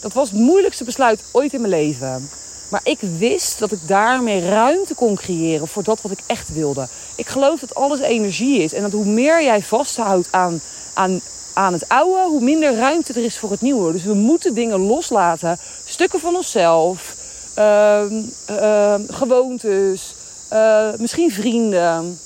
Dat 0.01 0.13
was 0.13 0.31
het 0.31 0.39
moeilijkste 0.39 0.85
besluit 0.85 1.25
ooit 1.33 1.53
in 1.53 1.61
mijn 1.61 1.73
leven. 1.73 2.31
Maar 2.75 2.83
ik 2.85 2.99
wist 3.19 3.59
dat 3.59 3.73
ik 3.73 3.79
daarmee 3.87 4.49
ruimte 4.49 4.95
kon 4.95 5.15
creëren 5.15 5.69
voor 5.69 5.83
dat 5.83 6.01
wat 6.01 6.13
ik 6.13 6.19
echt 6.27 6.53
wilde. 6.53 6.89
Ik 7.17 7.27
geloof 7.27 7.61
dat 7.61 7.75
alles 7.75 8.01
energie 8.01 8.63
is. 8.63 8.73
En 8.73 8.83
dat 8.83 8.93
hoe 8.93 9.05
meer 9.05 9.43
jij 9.43 9.63
vasthoudt 9.63 10.29
aan, 10.31 10.61
aan, 10.95 11.21
aan 11.53 11.73
het 11.73 11.89
oude, 11.89 12.23
hoe 12.23 12.41
minder 12.41 12.77
ruimte 12.77 13.13
er 13.13 13.25
is 13.25 13.39
voor 13.39 13.51
het 13.51 13.61
nieuwe. 13.61 13.93
Dus 13.93 14.03
we 14.05 14.15
moeten 14.15 14.55
dingen 14.55 14.79
loslaten. 14.79 15.59
Stukken 15.85 16.21
van 16.21 16.37
onszelf. 16.37 17.17
Uh, 17.59 18.03
uh, 18.51 18.95
gewoontes. 19.09 20.15
Uh, 20.53 20.89
misschien 20.99 21.33
vrienden. 21.33 22.19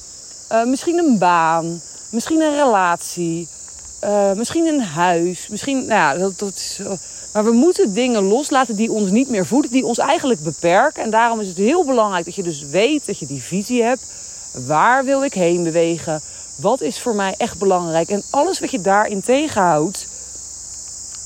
Eh, 0.48 0.64
misschien 0.64 0.98
een 0.98 1.18
baan. 1.18 1.80
Misschien 2.10 2.40
een 2.40 2.56
relatie. 2.56 3.48
Eh, 4.00 4.32
misschien 4.32 4.66
een 4.66 4.82
huis. 4.82 5.48
Misschien, 5.48 5.76
nou 5.76 5.88
ja, 5.88 6.14
dat, 6.18 6.38
dat 6.38 6.54
is, 6.54 6.80
maar 7.32 7.44
we 7.44 7.52
moeten 7.52 7.94
dingen 7.94 8.22
loslaten 8.22 8.76
die 8.76 8.92
ons 8.92 9.10
niet 9.10 9.28
meer 9.28 9.46
voeden, 9.46 9.70
die 9.70 9.86
ons 9.86 9.98
eigenlijk 9.98 10.40
beperken. 10.40 11.02
En 11.02 11.10
daarom 11.10 11.40
is 11.40 11.48
het 11.48 11.56
heel 11.56 11.84
belangrijk 11.84 12.24
dat 12.24 12.34
je 12.34 12.42
dus 12.42 12.62
weet 12.62 13.06
dat 13.06 13.18
je 13.18 13.26
die 13.26 13.42
visie 13.42 13.82
hebt. 13.82 14.02
Waar 14.66 15.04
wil 15.04 15.24
ik 15.24 15.34
heen 15.34 15.62
bewegen? 15.62 16.20
Wat 16.56 16.80
is 16.80 17.00
voor 17.00 17.14
mij 17.14 17.34
echt 17.36 17.58
belangrijk? 17.58 18.08
En 18.08 18.22
alles 18.30 18.60
wat 18.60 18.70
je 18.70 18.80
daarin 18.80 19.20
tegenhoudt, 19.20 20.06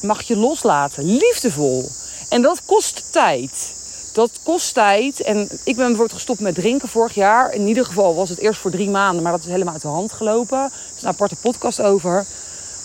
mag 0.02 0.22
je 0.22 0.36
loslaten. 0.36 1.04
Liefdevol. 1.04 1.88
En 2.28 2.42
dat 2.42 2.64
kost 2.64 3.04
tijd. 3.10 3.74
Dat 4.12 4.30
kost 4.42 4.74
tijd. 4.74 5.20
En 5.20 5.42
ik 5.42 5.76
ben 5.76 5.86
bijvoorbeeld 5.86 6.12
gestopt 6.12 6.40
met 6.40 6.54
drinken 6.54 6.88
vorig 6.88 7.14
jaar. 7.14 7.54
In 7.54 7.66
ieder 7.66 7.84
geval 7.84 8.14
was 8.14 8.28
het 8.28 8.38
eerst 8.38 8.60
voor 8.60 8.70
drie 8.70 8.90
maanden, 8.90 9.22
maar 9.22 9.32
dat 9.32 9.40
is 9.40 9.50
helemaal 9.50 9.72
uit 9.72 9.82
de 9.82 9.88
hand 9.88 10.12
gelopen. 10.12 10.58
Er 10.58 10.70
is 10.96 11.02
een 11.02 11.08
aparte 11.08 11.36
podcast 11.36 11.80
over. 11.80 12.26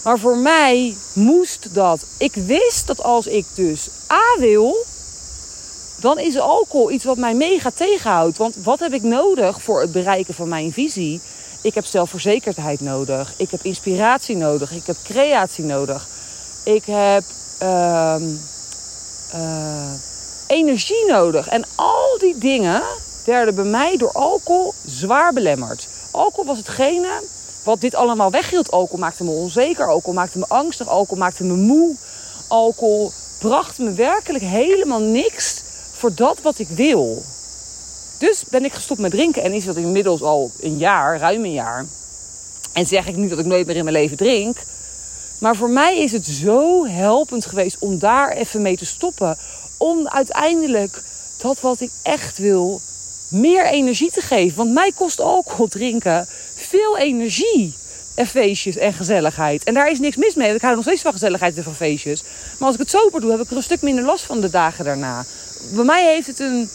Maar 0.08 0.20
voor 0.20 0.38
mij 0.38 0.98
moest 1.14 1.74
dat. 1.74 2.06
Ik 2.18 2.34
wist 2.34 2.88
dat 2.88 3.04
als 3.04 3.28
ik 3.28 3.46
dus 3.56 3.90
A 4.12 4.40
wil, 4.40 4.76
dan 6.00 6.20
is 6.20 6.40
alcohol 6.40 6.92
iets 6.92 7.04
wat 7.04 7.18
mij 7.18 7.34
mega 7.34 7.72
tegenhoudt. 7.76 8.38
Want 8.38 8.56
wat 8.64 8.80
heb 8.80 8.94
ik 8.94 9.04
nodig 9.04 9.62
voor 9.62 9.82
het 9.82 9.92
bereiken 9.92 10.34
van 10.34 10.48
mijn 10.48 10.74
visie? 10.74 11.22
Ik 11.62 11.74
heb 11.74 11.86
zelfverzekerdheid 11.86 12.80
nodig. 12.80 13.34
Ik 13.38 13.52
heb 13.52 13.60
inspiratie 13.64 14.36
nodig. 14.36 14.72
Ik 14.72 14.86
heb 14.86 14.96
creatie 15.04 15.64
nodig. 15.64 16.08
Ik 16.64 16.84
heb 16.86 17.24
uh, 17.62 18.16
uh, 19.36 19.92
energie 20.48 21.06
nodig. 21.08 21.48
En 21.48 21.64
al 21.76 22.18
die 22.20 22.38
dingen 22.38 22.84
werden 23.26 23.56
bij 23.56 23.64
mij 23.64 23.98
door 23.98 24.12
alcohol 24.12 24.74
zwaar 24.86 25.34
belemmerd. 25.34 25.88
Alcohol 26.12 26.46
was 26.46 26.58
hetgene 26.58 27.22
wat 27.68 27.82
dit 27.82 27.96
allemaal 27.96 28.32
weghield. 28.32 28.72
Alcohol 28.72 29.00
maakte 29.00 29.24
me 29.24 29.32
onzeker. 29.32 29.88
Alcohol 29.88 30.14
maakte 30.14 30.38
me 30.38 30.46
angstig. 30.48 30.88
Alcohol 30.88 31.18
maakte 31.18 31.44
me 31.44 31.54
moe. 31.54 31.96
Alcohol 32.48 33.12
bracht 33.40 33.78
me 33.78 33.92
werkelijk 33.92 34.44
helemaal 34.44 35.00
niks 35.00 35.62
voor 35.92 36.14
dat 36.16 36.42
wat 36.42 36.60
ik 36.60 36.68
wil. 36.68 37.24
Dus 38.20 38.44
ben 38.50 38.66
ik 38.66 38.74
gestopt 38.74 39.00
met 39.00 39.12
drinken. 39.12 39.44
En 39.44 39.52
is 39.52 39.66
dat 39.66 39.76
inmiddels 39.76 40.22
al 40.22 40.52
een 40.60 40.78
jaar, 40.78 41.20
ruim 41.20 41.44
een 41.44 41.54
jaar. 41.54 41.86
En 42.74 42.86
zeg 42.86 43.08
ik 43.08 43.16
niet 43.16 43.30
dat 43.30 43.40
ik 43.40 43.46
nooit 43.46 43.66
meer 43.68 43.76
in 43.76 43.84
mijn 43.84 43.96
leven 43.96 44.18
drink. 44.18 44.58
Maar 45.40 45.56
voor 45.56 45.70
mij 45.70 46.00
is 46.00 46.12
het 46.12 46.26
zo 46.26 46.86
helpend 46.86 47.46
geweest 47.46 47.78
om 47.80 48.00
daar 48.00 48.32
even 48.32 48.62
mee 48.62 48.78
te 48.78 48.86
stoppen. 48.86 49.38
Om 49.78 50.08
uiteindelijk 50.08 51.02
dat 51.38 51.60
wat 51.62 51.80
ik 51.82 51.92
echt 52.04 52.38
wil, 52.38 52.82
meer 53.30 53.66
energie 53.66 54.12
te 54.12 54.22
geven. 54.22 54.58
Want 54.58 54.74
mij 54.74 54.92
kost 54.96 55.20
alcohol 55.20 55.68
drinken 55.68 56.28
veel 56.78 56.98
energie. 56.98 57.76
En 58.16 58.28
feestjes 58.28 58.78
en 58.78 58.94
gezelligheid. 58.94 59.64
En 59.64 59.74
daar 59.74 59.92
is 59.92 60.00
niks 60.00 60.16
mis 60.16 60.36
mee. 60.36 60.54
Ik 60.54 60.62
hou 60.62 60.76
nog 60.76 60.84
steeds 60.84 61.02
van 61.02 61.12
gezelligheid 61.12 61.58
en 61.58 61.64
van 61.64 61.76
feestjes. 61.76 62.24
Maar 62.58 62.68
als 62.68 62.74
ik 62.74 62.82
het 62.82 62.90
sober 62.90 63.22
doe, 63.22 63.32
heb 63.32 63.40
ik 63.40 63.50
er 63.50 63.56
een 63.56 63.64
stuk 63.64 63.82
minder 63.82 64.06
last 64.06 64.26
van 64.26 64.42
de 64.42 64.50
dagen 64.50 64.86
daarna. 64.86 65.26
Bij 65.74 65.84
mij 65.84 66.14
heeft 66.14 66.28
het 66.28 66.40
een, 66.40 66.70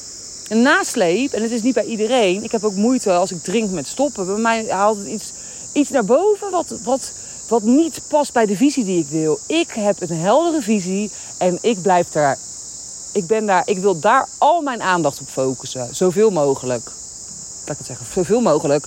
een 0.48 0.62
nasleep. 0.62 1.32
En 1.32 1.42
het 1.42 1.50
is 1.50 1.62
niet 1.62 1.74
bij 1.74 1.84
iedereen. 1.84 2.44
Ik 2.44 2.52
heb 2.52 2.64
ook 2.64 2.74
moeite 2.74 3.12
als 3.12 3.30
ik 3.30 3.42
drink 3.42 3.70
met 3.70 3.86
stoppen. 3.86 4.26
Bij 4.26 4.36
mij 4.36 4.66
haalt 4.68 4.98
het 4.98 5.06
iets, 5.06 5.32
iets 5.72 5.90
naar 5.90 6.04
boven 6.04 6.50
wat, 6.50 6.74
wat, 6.82 7.12
wat 7.48 7.62
niet 7.62 8.00
past 8.08 8.32
bij 8.32 8.46
de 8.46 8.56
visie 8.56 8.84
die 8.84 8.98
ik 8.98 9.08
wil. 9.08 9.38
Ik 9.46 9.70
heb 9.70 10.00
een 10.00 10.16
heldere 10.16 10.62
visie. 10.62 11.10
En 11.38 11.58
ik 11.60 11.82
blijf 11.82 12.08
daar. 12.08 12.38
Ik, 13.12 13.26
ben 13.26 13.46
daar, 13.46 13.62
ik 13.64 13.78
wil 13.78 14.00
daar 14.00 14.28
al 14.38 14.60
mijn 14.60 14.82
aandacht 14.82 15.20
op 15.20 15.28
focussen. 15.28 15.94
Zoveel 15.94 16.30
mogelijk. 16.30 16.84
Laat 16.84 17.70
ik 17.70 17.78
het 17.78 17.86
zeggen, 17.86 18.06
zoveel 18.12 18.40
mogelijk. 18.40 18.86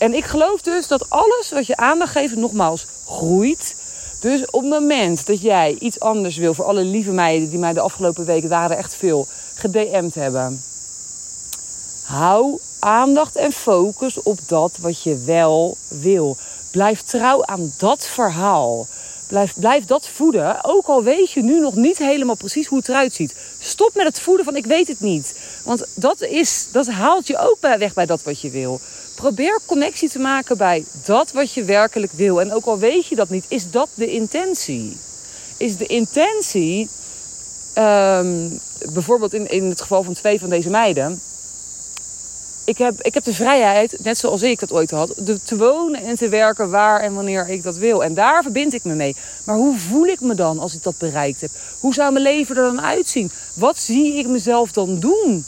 En 0.00 0.14
ik 0.14 0.24
geloof 0.24 0.60
dus 0.60 0.86
dat 0.86 1.10
alles 1.10 1.50
wat 1.50 1.66
je 1.66 1.76
aandacht 1.76 2.12
geeft, 2.12 2.36
nogmaals, 2.36 2.86
groeit. 3.06 3.76
Dus 4.20 4.50
op 4.50 4.60
het 4.60 4.70
moment 4.70 5.26
dat 5.26 5.40
jij 5.40 5.76
iets 5.78 6.00
anders 6.00 6.36
wil, 6.36 6.54
voor 6.54 6.64
alle 6.64 6.84
lieve 6.84 7.10
meiden 7.10 7.50
die 7.50 7.58
mij 7.58 7.72
de 7.72 7.80
afgelopen 7.80 8.24
weken 8.24 8.48
waren 8.48 8.76
echt 8.76 8.94
veel 8.94 9.26
gedM'd 9.54 10.14
hebben. 10.14 10.62
Hou 12.04 12.58
aandacht 12.78 13.36
en 13.36 13.52
focus 13.52 14.22
op 14.22 14.38
dat 14.46 14.72
wat 14.80 15.02
je 15.02 15.22
wel 15.24 15.76
wil. 15.88 16.36
Blijf 16.70 17.02
trouw 17.02 17.44
aan 17.44 17.72
dat 17.78 18.06
verhaal. 18.06 18.86
Blijf, 19.28 19.54
blijf 19.56 19.84
dat 19.84 20.08
voeden. 20.08 20.64
Ook 20.64 20.86
al 20.86 21.02
weet 21.02 21.30
je 21.30 21.42
nu 21.42 21.60
nog 21.60 21.74
niet 21.74 21.98
helemaal 21.98 22.34
precies 22.34 22.66
hoe 22.66 22.78
het 22.78 22.88
eruit 22.88 23.14
ziet. 23.14 23.34
Stop 23.58 23.94
met 23.94 24.06
het 24.06 24.20
voeden 24.20 24.44
van 24.44 24.56
ik 24.56 24.66
weet 24.66 24.88
het 24.88 25.00
niet. 25.00 25.34
Want 25.64 25.84
dat, 25.94 26.20
is, 26.20 26.68
dat 26.72 26.88
haalt 26.88 27.26
je 27.26 27.38
ook 27.38 27.56
weg 27.60 27.94
bij 27.94 28.06
dat 28.06 28.22
wat 28.22 28.40
je 28.40 28.50
wil. 28.50 28.80
Probeer 29.20 29.60
connectie 29.66 30.08
te 30.08 30.18
maken 30.18 30.56
bij 30.56 30.84
dat 31.04 31.32
wat 31.32 31.52
je 31.52 31.64
werkelijk 31.64 32.12
wil. 32.12 32.40
En 32.40 32.52
ook 32.52 32.64
al 32.64 32.78
weet 32.78 33.06
je 33.06 33.16
dat 33.16 33.28
niet, 33.28 33.44
is 33.48 33.70
dat 33.70 33.88
de 33.94 34.06
intentie? 34.06 34.96
Is 35.56 35.76
de 35.76 35.86
intentie, 35.86 36.88
um, 37.78 38.60
bijvoorbeeld 38.92 39.34
in, 39.34 39.50
in 39.50 39.64
het 39.64 39.80
geval 39.80 40.02
van 40.02 40.14
twee 40.14 40.40
van 40.40 40.48
deze 40.48 40.70
meiden. 40.70 41.20
Ik 42.64 42.78
heb, 42.78 43.02
ik 43.02 43.14
heb 43.14 43.24
de 43.24 43.34
vrijheid, 43.34 43.96
net 44.02 44.18
zoals 44.18 44.42
ik 44.42 44.60
dat 44.60 44.72
ooit 44.72 44.90
had, 44.90 45.12
de, 45.16 45.42
te 45.42 45.56
wonen 45.56 46.02
en 46.02 46.16
te 46.16 46.28
werken 46.28 46.70
waar 46.70 47.00
en 47.00 47.14
wanneer 47.14 47.48
ik 47.48 47.62
dat 47.62 47.76
wil. 47.76 48.04
En 48.04 48.14
daar 48.14 48.42
verbind 48.42 48.74
ik 48.74 48.84
me 48.84 48.94
mee. 48.94 49.16
Maar 49.44 49.56
hoe 49.56 49.78
voel 49.78 50.06
ik 50.06 50.20
me 50.20 50.34
dan 50.34 50.58
als 50.58 50.74
ik 50.74 50.82
dat 50.82 50.98
bereikt 50.98 51.40
heb? 51.40 51.50
Hoe 51.80 51.94
zou 51.94 52.12
mijn 52.12 52.24
leven 52.24 52.56
er 52.56 52.62
dan 52.62 52.80
uitzien? 52.80 53.30
Wat 53.54 53.78
zie 53.78 54.14
ik 54.14 54.26
mezelf 54.26 54.72
dan 54.72 54.98
doen? 54.98 55.44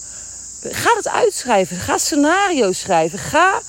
Ga 0.70 0.94
het 0.96 1.08
uitschrijven. 1.08 1.76
Ga 1.76 1.98
scenario's 1.98 2.80
schrijven. 2.80 3.18
Ga 3.18 3.60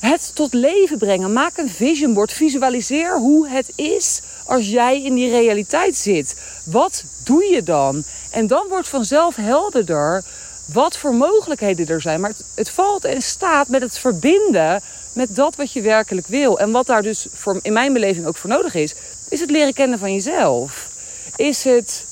het 0.00 0.34
tot 0.34 0.54
leven 0.54 0.98
brengen. 0.98 1.32
Maak 1.32 1.56
een 1.56 1.70
vision 1.70 2.14
board. 2.14 2.32
Visualiseer 2.32 3.18
hoe 3.18 3.48
het 3.48 3.72
is 3.74 4.20
als 4.46 4.68
jij 4.68 5.02
in 5.02 5.14
die 5.14 5.30
realiteit 5.30 5.96
zit. 5.96 6.34
Wat 6.64 7.04
doe 7.24 7.44
je 7.44 7.62
dan? 7.62 8.04
En 8.30 8.46
dan 8.46 8.66
wordt 8.68 8.88
vanzelf 8.88 9.36
helderder 9.36 10.24
wat 10.64 10.96
voor 10.96 11.14
mogelijkheden 11.14 11.88
er 11.88 12.00
zijn. 12.00 12.20
Maar 12.20 12.30
het, 12.30 12.44
het 12.54 12.70
valt 12.70 13.04
en 13.04 13.22
staat 13.22 13.68
met 13.68 13.82
het 13.82 13.98
verbinden 13.98 14.80
met 15.12 15.36
dat 15.36 15.56
wat 15.56 15.72
je 15.72 15.80
werkelijk 15.80 16.26
wil. 16.26 16.58
En 16.58 16.70
wat 16.70 16.86
daar 16.86 17.02
dus 17.02 17.26
voor, 17.32 17.58
in 17.62 17.72
mijn 17.72 17.92
beleving 17.92 18.26
ook 18.26 18.36
voor 18.36 18.50
nodig 18.50 18.74
is, 18.74 18.94
is 19.28 19.40
het 19.40 19.50
leren 19.50 19.74
kennen 19.74 19.98
van 19.98 20.12
jezelf. 20.12 20.88
Is 21.36 21.64
het, 21.64 22.04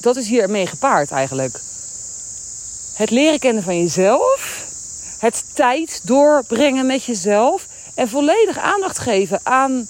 dat 0.00 0.16
is 0.16 0.28
hiermee 0.28 0.66
gepaard 0.66 1.10
eigenlijk 1.10 1.60
het 2.98 3.10
leren 3.10 3.38
kennen 3.38 3.62
van 3.62 3.78
jezelf. 3.78 4.66
Het 5.18 5.44
tijd 5.54 6.00
doorbrengen 6.04 6.86
met 6.86 7.04
jezelf. 7.04 7.66
En 7.94 8.08
volledig 8.08 8.58
aandacht 8.58 8.98
geven 8.98 9.40
aan 9.42 9.88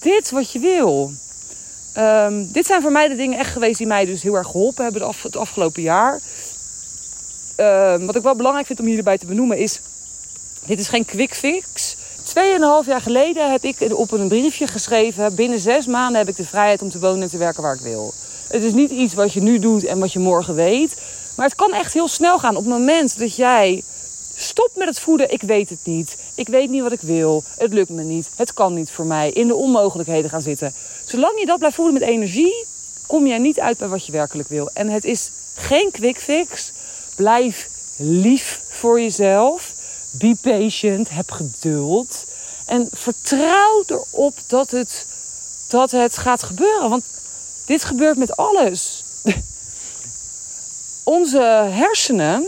dit 0.00 0.30
wat 0.30 0.52
je 0.52 0.58
wil. 0.58 1.12
Um, 1.98 2.52
dit 2.52 2.66
zijn 2.66 2.82
voor 2.82 2.92
mij 2.92 3.08
de 3.08 3.16
dingen 3.16 3.38
echt 3.38 3.52
geweest 3.52 3.78
die 3.78 3.86
mij 3.86 4.04
dus 4.04 4.22
heel 4.22 4.34
erg 4.34 4.46
geholpen 4.46 4.84
hebben 4.84 5.14
het 5.22 5.36
afgelopen 5.36 5.82
jaar. 5.82 6.20
Um, 7.56 8.06
wat 8.06 8.16
ik 8.16 8.22
wel 8.22 8.36
belangrijk 8.36 8.66
vind 8.66 8.80
om 8.80 8.86
hierbij 8.86 9.18
te 9.18 9.26
benoemen 9.26 9.58
is... 9.58 9.80
Dit 10.66 10.78
is 10.78 10.88
geen 10.88 11.04
quick 11.04 11.34
fix. 11.34 11.96
Tweeënhalf 12.22 12.86
jaar 12.86 13.00
geleden 13.00 13.50
heb 13.50 13.64
ik 13.64 13.76
op 13.92 14.12
een 14.12 14.28
briefje 14.28 14.66
geschreven... 14.66 15.34
binnen 15.34 15.60
zes 15.60 15.86
maanden 15.86 16.18
heb 16.18 16.28
ik 16.28 16.36
de 16.36 16.46
vrijheid 16.46 16.82
om 16.82 16.90
te 16.90 16.98
wonen 16.98 17.22
en 17.22 17.28
te 17.28 17.38
werken 17.38 17.62
waar 17.62 17.74
ik 17.74 17.80
wil. 17.80 18.14
Het 18.48 18.62
is 18.62 18.72
niet 18.72 18.90
iets 18.90 19.14
wat 19.14 19.32
je 19.32 19.40
nu 19.40 19.58
doet 19.58 19.84
en 19.84 19.98
wat 19.98 20.12
je 20.12 20.18
morgen 20.18 20.54
weet. 20.54 20.96
Maar 21.36 21.46
het 21.46 21.54
kan 21.54 21.72
echt 21.72 21.92
heel 21.92 22.08
snel 22.08 22.38
gaan. 22.38 22.56
Op 22.56 22.64
het 22.64 22.72
moment 22.72 23.18
dat 23.18 23.36
jij 23.36 23.82
stopt 24.36 24.76
met 24.76 24.88
het 24.88 25.00
voeden, 25.00 25.32
ik 25.32 25.42
weet 25.42 25.70
het 25.70 25.78
niet. 25.84 26.16
Ik 26.34 26.48
weet 26.48 26.70
niet 26.70 26.82
wat 26.82 26.92
ik 26.92 27.00
wil. 27.00 27.42
Het 27.56 27.72
lukt 27.72 27.88
me 27.88 28.02
niet. 28.02 28.30
Het 28.36 28.52
kan 28.52 28.74
niet 28.74 28.90
voor 28.90 29.06
mij. 29.06 29.30
In 29.30 29.46
de 29.46 29.54
onmogelijkheden 29.54 30.30
gaan 30.30 30.42
zitten. 30.42 30.74
Zolang 31.04 31.40
je 31.40 31.46
dat 31.46 31.58
blijft 31.58 31.76
voeden 31.76 31.94
met 31.94 32.02
energie, 32.02 32.66
kom 33.06 33.26
jij 33.26 33.38
niet 33.38 33.60
uit 33.60 33.78
bij 33.78 33.88
wat 33.88 34.06
je 34.06 34.12
werkelijk 34.12 34.48
wil. 34.48 34.70
En 34.72 34.88
het 34.88 35.04
is 35.04 35.30
geen 35.54 35.90
quick 35.90 36.18
fix. 36.18 36.72
Blijf 37.16 37.68
lief 37.96 38.60
voor 38.68 39.00
jezelf. 39.00 39.72
Be 40.10 40.36
patient. 40.40 41.08
Heb 41.10 41.30
geduld. 41.30 42.24
En 42.66 42.88
vertrouw 42.92 43.84
erop 43.86 44.34
dat 44.46 44.70
het, 44.70 45.06
dat 45.68 45.90
het 45.90 46.16
gaat 46.18 46.42
gebeuren. 46.42 46.90
Want 46.90 47.04
dit 47.66 47.84
gebeurt 47.84 48.16
met 48.16 48.36
alles. 48.36 49.04
Onze 51.04 51.40
hersenen, 51.70 52.44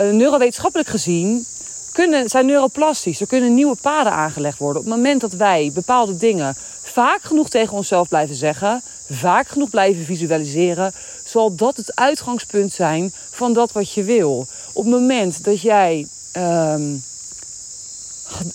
uh, 0.00 0.10
neurowetenschappelijk 0.10 0.88
gezien, 0.88 1.46
kunnen, 1.92 2.28
zijn 2.28 2.46
neuroplastisch. 2.46 3.20
Er 3.20 3.26
kunnen 3.26 3.54
nieuwe 3.54 3.76
paden 3.80 4.12
aangelegd 4.12 4.58
worden. 4.58 4.82
Op 4.82 4.86
het 4.86 4.96
moment 4.96 5.20
dat 5.20 5.32
wij 5.32 5.70
bepaalde 5.74 6.16
dingen 6.16 6.56
vaak 6.82 7.22
genoeg 7.22 7.48
tegen 7.48 7.76
onszelf 7.76 8.08
blijven 8.08 8.34
zeggen, 8.34 8.82
vaak 9.10 9.48
genoeg 9.48 9.70
blijven 9.70 10.04
visualiseren, 10.04 10.92
zal 11.24 11.54
dat 11.54 11.76
het 11.76 11.96
uitgangspunt 11.96 12.72
zijn 12.72 13.12
van 13.30 13.52
dat 13.52 13.72
wat 13.72 13.92
je 13.92 14.02
wil. 14.02 14.46
Op 14.72 14.84
het 14.84 14.92
moment 14.92 15.44
dat 15.44 15.60
jij 15.60 16.06
um, 16.36 17.02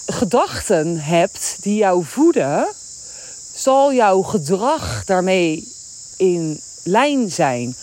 gedachten 0.05 0.97
hebt 0.97 1.57
die 1.62 1.75
jou 1.75 2.05
voeden, 2.05 2.67
zal 3.53 3.93
jouw 3.93 4.21
gedrag 4.21 5.05
daarmee 5.05 5.67
in 6.17 6.62
lijn 6.83 7.31
zijn. 7.31 7.75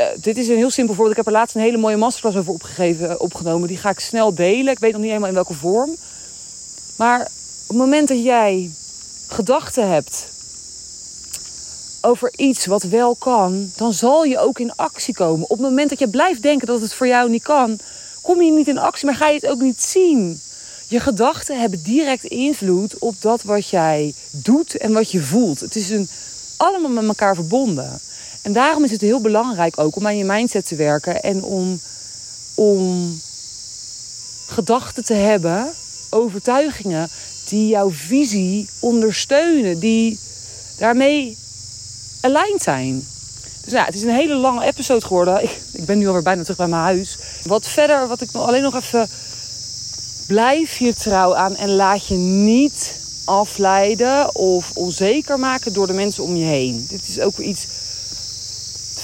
Uh, 0.00 0.06
dit 0.20 0.36
is 0.36 0.48
een 0.48 0.56
heel 0.56 0.70
simpel 0.70 0.94
voorbeeld. 0.94 1.18
Ik 1.18 1.24
heb 1.24 1.34
er 1.34 1.40
laatst 1.40 1.54
een 1.54 1.62
hele 1.62 1.76
mooie 1.76 1.96
masterclass 1.96 2.36
over 2.36 2.52
opgegeven, 2.52 3.10
eh, 3.10 3.20
opgenomen. 3.20 3.68
Die 3.68 3.76
ga 3.76 3.90
ik 3.90 4.00
snel 4.00 4.34
delen. 4.34 4.72
Ik 4.72 4.78
weet 4.78 4.92
nog 4.92 5.00
niet 5.00 5.08
helemaal 5.08 5.28
in 5.28 5.34
welke 5.34 5.54
vorm. 5.54 5.96
Maar 6.96 7.20
op 7.20 7.68
het 7.68 7.76
moment 7.76 8.08
dat 8.08 8.22
jij 8.22 8.70
gedachten 9.28 9.90
hebt 9.90 10.26
over 12.00 12.32
iets 12.36 12.66
wat 12.66 12.82
wel 12.82 13.14
kan, 13.14 13.70
dan 13.76 13.92
zal 13.92 14.24
je 14.24 14.38
ook 14.38 14.58
in 14.58 14.76
actie 14.76 15.14
komen. 15.14 15.44
Op 15.44 15.58
het 15.58 15.68
moment 15.68 15.90
dat 15.90 15.98
je 15.98 16.08
blijft 16.08 16.42
denken 16.42 16.66
dat 16.66 16.80
het 16.80 16.94
voor 16.94 17.06
jou 17.06 17.30
niet 17.30 17.42
kan, 17.42 17.78
kom 18.20 18.42
je 18.42 18.52
niet 18.52 18.68
in 18.68 18.78
actie, 18.78 19.06
maar 19.06 19.14
ga 19.14 19.28
je 19.28 19.34
het 19.34 19.46
ook 19.46 19.60
niet 19.60 19.82
zien. 19.82 20.40
Je 20.88 21.00
gedachten 21.00 21.60
hebben 21.60 21.82
direct 21.82 22.24
invloed 22.24 22.98
op 22.98 23.14
dat 23.20 23.42
wat 23.42 23.68
jij 23.68 24.14
doet 24.30 24.76
en 24.76 24.92
wat 24.92 25.10
je 25.10 25.22
voelt. 25.22 25.60
Het 25.60 25.76
is 25.76 25.90
een, 25.90 26.08
allemaal 26.56 26.90
met 26.90 27.04
elkaar 27.04 27.34
verbonden. 27.34 28.00
En 28.42 28.52
daarom 28.52 28.84
is 28.84 28.90
het 28.90 29.00
heel 29.00 29.20
belangrijk 29.20 29.78
ook 29.78 29.96
om 29.96 30.06
aan 30.06 30.16
je 30.16 30.24
mindset 30.24 30.66
te 30.66 30.76
werken 30.76 31.22
en 31.22 31.42
om, 31.42 31.80
om 32.54 33.20
gedachten 34.46 35.04
te 35.04 35.14
hebben, 35.14 35.72
overtuigingen 36.10 37.08
die 37.48 37.68
jouw 37.68 37.90
visie 37.90 38.68
ondersteunen, 38.78 39.78
die 39.78 40.18
daarmee 40.78 41.36
aligned 42.20 42.62
zijn. 42.62 43.06
Dus 43.64 43.72
ja, 43.72 43.84
het 43.84 43.94
is 43.94 44.02
een 44.02 44.14
hele 44.14 44.34
lange 44.34 44.64
episode 44.64 45.06
geworden. 45.06 45.42
Ik, 45.42 45.60
ik 45.72 45.84
ben 45.84 45.98
nu 45.98 46.06
alweer 46.06 46.22
bijna 46.22 46.42
terug 46.42 46.56
bij 46.56 46.68
mijn 46.68 46.82
huis. 46.82 47.18
Wat 47.44 47.68
verder, 47.68 48.08
wat 48.08 48.20
ik 48.20 48.32
alleen 48.32 48.62
nog 48.62 48.74
even. 48.74 49.08
Blijf 50.26 50.78
je 50.78 50.94
trouw 50.94 51.34
aan 51.34 51.56
en 51.56 51.74
laat 51.74 52.06
je 52.06 52.14
niet 52.14 52.94
afleiden 53.24 54.34
of 54.34 54.70
onzeker 54.74 55.38
maken 55.38 55.72
door 55.72 55.86
de 55.86 55.92
mensen 55.92 56.22
om 56.22 56.36
je 56.36 56.44
heen. 56.44 56.86
Dit 56.88 57.08
is 57.08 57.20
ook 57.20 57.38
iets. 57.38 57.66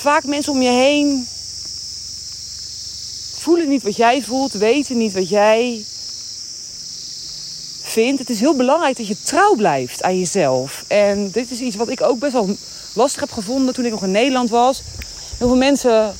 Vaak 0.07 0.25
mensen 0.25 0.53
om 0.53 0.63
je 0.63 0.71
heen 0.71 1.27
voelen 3.39 3.69
niet 3.69 3.83
wat 3.83 3.97
jij 3.97 4.23
voelt, 4.23 4.53
weten 4.53 4.97
niet 4.97 5.13
wat 5.13 5.29
jij 5.29 5.85
vindt. 7.83 8.19
Het 8.19 8.31
is 8.31 8.41
heel 8.41 8.57
belangrijk 8.57 8.97
dat 8.97 9.07
je 9.07 9.23
trouw 9.23 9.55
blijft 9.55 10.03
aan 10.03 10.19
jezelf. 10.19 10.85
En 10.89 11.31
dit 11.31 11.51
is 11.51 11.61
iets 11.61 11.77
wat 11.77 11.89
ik 11.89 12.03
ook 12.03 12.19
best 12.19 12.33
wel 12.33 12.57
lastig 12.95 13.21
heb 13.21 13.31
gevonden 13.31 13.75
toen 13.75 13.85
ik 13.85 13.91
nog 13.91 14.03
in 14.03 14.11
Nederland 14.11 14.51
was. 14.51 14.83
Heel 15.39 15.47
veel 15.47 15.57
mensen. 15.57 16.15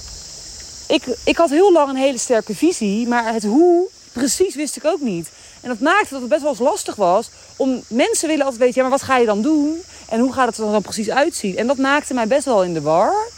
Ik, 0.87 1.05
ik 1.25 1.37
had 1.37 1.51
heel 1.51 1.73
lang 1.73 1.89
een 1.89 1.97
hele 1.97 2.19
sterke 2.19 2.55
visie, 2.55 3.09
maar 3.09 3.33
het 3.33 3.45
hoe 3.45 3.89
precies 4.13 4.55
wist 4.55 4.77
ik 4.77 4.85
ook 4.85 5.01
niet. 5.01 5.29
En 5.61 5.69
dat 5.69 5.81
maakte 5.81 6.11
dat 6.11 6.21
het 6.21 6.31
best 6.31 6.43
wel 6.43 6.51
eens 6.51 6.61
lastig 6.61 6.95
was. 6.95 7.31
Om 7.57 7.83
mensen 7.89 8.29
willen 8.29 8.45
altijd 8.45 8.63
weten, 8.63 8.77
ja, 8.77 8.89
maar 8.89 8.99
wat 8.99 9.09
ga 9.09 9.17
je 9.17 9.27
dan 9.27 9.43
doen? 9.43 9.83
En 10.09 10.21
hoe 10.21 10.33
gaat 10.33 10.47
het 10.47 10.59
er 10.59 10.73
dan 10.73 10.83
precies 10.83 11.11
uitzien? 11.11 11.57
En 11.57 11.67
dat 11.67 11.77
maakte 11.77 12.15
mij 12.15 12.27
best 12.27 12.45
wel 12.45 12.65
in 12.65 12.75
de 12.75 12.81
war. 12.81 13.35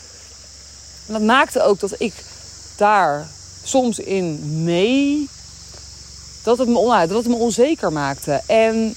En 1.09 1.15
dat 1.15 1.23
maakte 1.23 1.63
ook 1.63 1.81
dat 1.81 1.95
ik 1.99 2.13
daar 2.77 3.27
soms 3.63 3.99
in 3.99 4.41
mee. 4.65 5.29
Dat 6.43 6.59
het 6.59 6.69
me, 6.69 6.79
onuit, 6.79 7.09
dat 7.09 7.19
het 7.19 7.29
me 7.29 7.35
onzeker 7.35 7.93
maakte. 7.93 8.41
En 8.47 8.95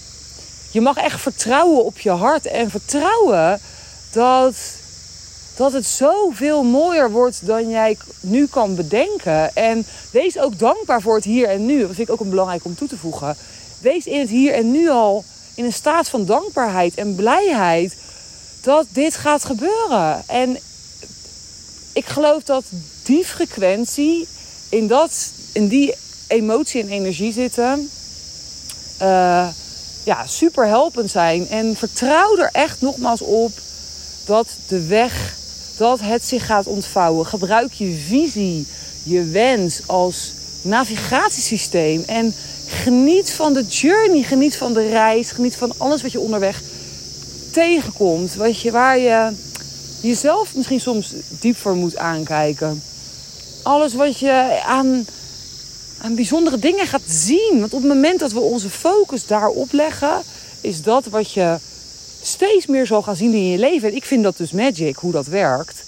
je 0.71 0.81
mag 0.81 0.97
echt 0.97 1.21
vertrouwen 1.21 1.85
op 1.85 1.99
je 1.99 2.09
hart. 2.09 2.45
En 2.45 2.69
vertrouwen 2.69 3.59
dat, 4.11 4.55
dat 5.55 5.73
het 5.73 5.85
zoveel 5.85 6.63
mooier 6.63 7.11
wordt 7.11 7.45
dan 7.45 7.69
jij 7.69 7.97
nu 8.19 8.47
kan 8.47 8.75
bedenken. 8.75 9.55
En 9.55 9.85
wees 10.11 10.39
ook 10.39 10.59
dankbaar 10.59 11.01
voor 11.01 11.15
het 11.15 11.23
hier 11.23 11.47
en 11.47 11.65
nu. 11.65 11.79
Dat 11.79 11.95
vind 11.95 12.07
ik 12.07 12.13
ook 12.13 12.19
een 12.19 12.29
belangrijk 12.29 12.65
om 12.65 12.75
toe 12.75 12.87
te 12.87 12.97
voegen. 12.97 13.35
Wees 13.79 14.05
in 14.05 14.19
het 14.19 14.29
hier 14.29 14.53
en 14.53 14.71
nu 14.71 14.89
al 14.89 15.23
in 15.55 15.65
een 15.65 15.73
staat 15.73 16.09
van 16.09 16.25
dankbaarheid 16.25 16.95
en 16.95 17.15
blijheid 17.15 17.95
dat 18.61 18.85
dit 18.91 19.15
gaat 19.15 19.45
gebeuren. 19.45 20.23
En 20.27 20.57
ik 21.93 22.05
geloof 22.05 22.43
dat 22.43 22.63
die 23.03 23.25
frequentie, 23.25 24.27
in, 24.69 24.87
dat, 24.87 25.31
in 25.51 25.67
die 25.67 25.93
emotie 26.27 26.81
en 26.81 26.89
energie 26.89 27.33
zitten, 27.33 27.89
uh, 29.01 29.47
ja, 30.03 30.27
super 30.27 30.67
helpend 30.67 31.11
zijn. 31.11 31.47
En 31.49 31.75
vertrouw 31.75 32.37
er 32.37 32.49
echt 32.51 32.81
nogmaals 32.81 33.21
op 33.21 33.51
dat 34.25 34.47
de 34.67 34.85
weg, 34.85 35.35
dat 35.77 35.99
het 35.99 36.25
zich 36.25 36.45
gaat 36.45 36.67
ontvouwen. 36.67 37.25
Gebruik 37.25 37.73
je 37.73 38.03
visie, 38.07 38.67
je 39.03 39.23
wens 39.23 39.81
als 39.85 40.33
navigatiesysteem. 40.61 42.03
En 42.07 42.33
geniet 42.67 43.31
van 43.31 43.53
de 43.53 43.63
journey, 43.63 44.23
geniet 44.23 44.57
van 44.57 44.73
de 44.73 44.87
reis, 44.87 45.31
geniet 45.31 45.55
van 45.55 45.73
alles 45.77 46.01
wat 46.01 46.11
je 46.11 46.19
onderweg 46.19 46.61
tegenkomt. 47.51 48.35
Wat 48.35 48.61
je, 48.61 48.71
waar 48.71 48.97
je 48.97 49.31
jezelf 50.01 50.55
misschien 50.55 50.79
soms 50.79 51.13
diep 51.39 51.57
voor 51.57 51.75
moet 51.75 51.97
aankijken. 51.97 52.83
Alles 53.63 53.93
wat 53.93 54.19
je 54.19 54.61
aan, 54.65 55.05
aan 56.01 56.15
bijzondere 56.15 56.59
dingen 56.59 56.87
gaat 56.87 57.01
zien. 57.07 57.57
Want 57.59 57.73
op 57.73 57.79
het 57.79 57.93
moment 57.93 58.19
dat 58.19 58.31
we 58.31 58.39
onze 58.39 58.69
focus 58.69 59.25
daarop 59.25 59.71
leggen, 59.71 60.21
is 60.61 60.81
dat 60.81 61.05
wat 61.05 61.31
je 61.31 61.57
steeds 62.21 62.65
meer 62.65 62.85
zal 62.85 63.01
gaan 63.01 63.15
zien 63.15 63.33
in 63.33 63.47
je 63.47 63.57
leven. 63.57 63.89
En 63.89 63.95
ik 63.95 64.05
vind 64.05 64.23
dat 64.23 64.37
dus 64.37 64.51
magic, 64.51 64.95
hoe 64.95 65.11
dat 65.11 65.25
werkt. 65.25 65.83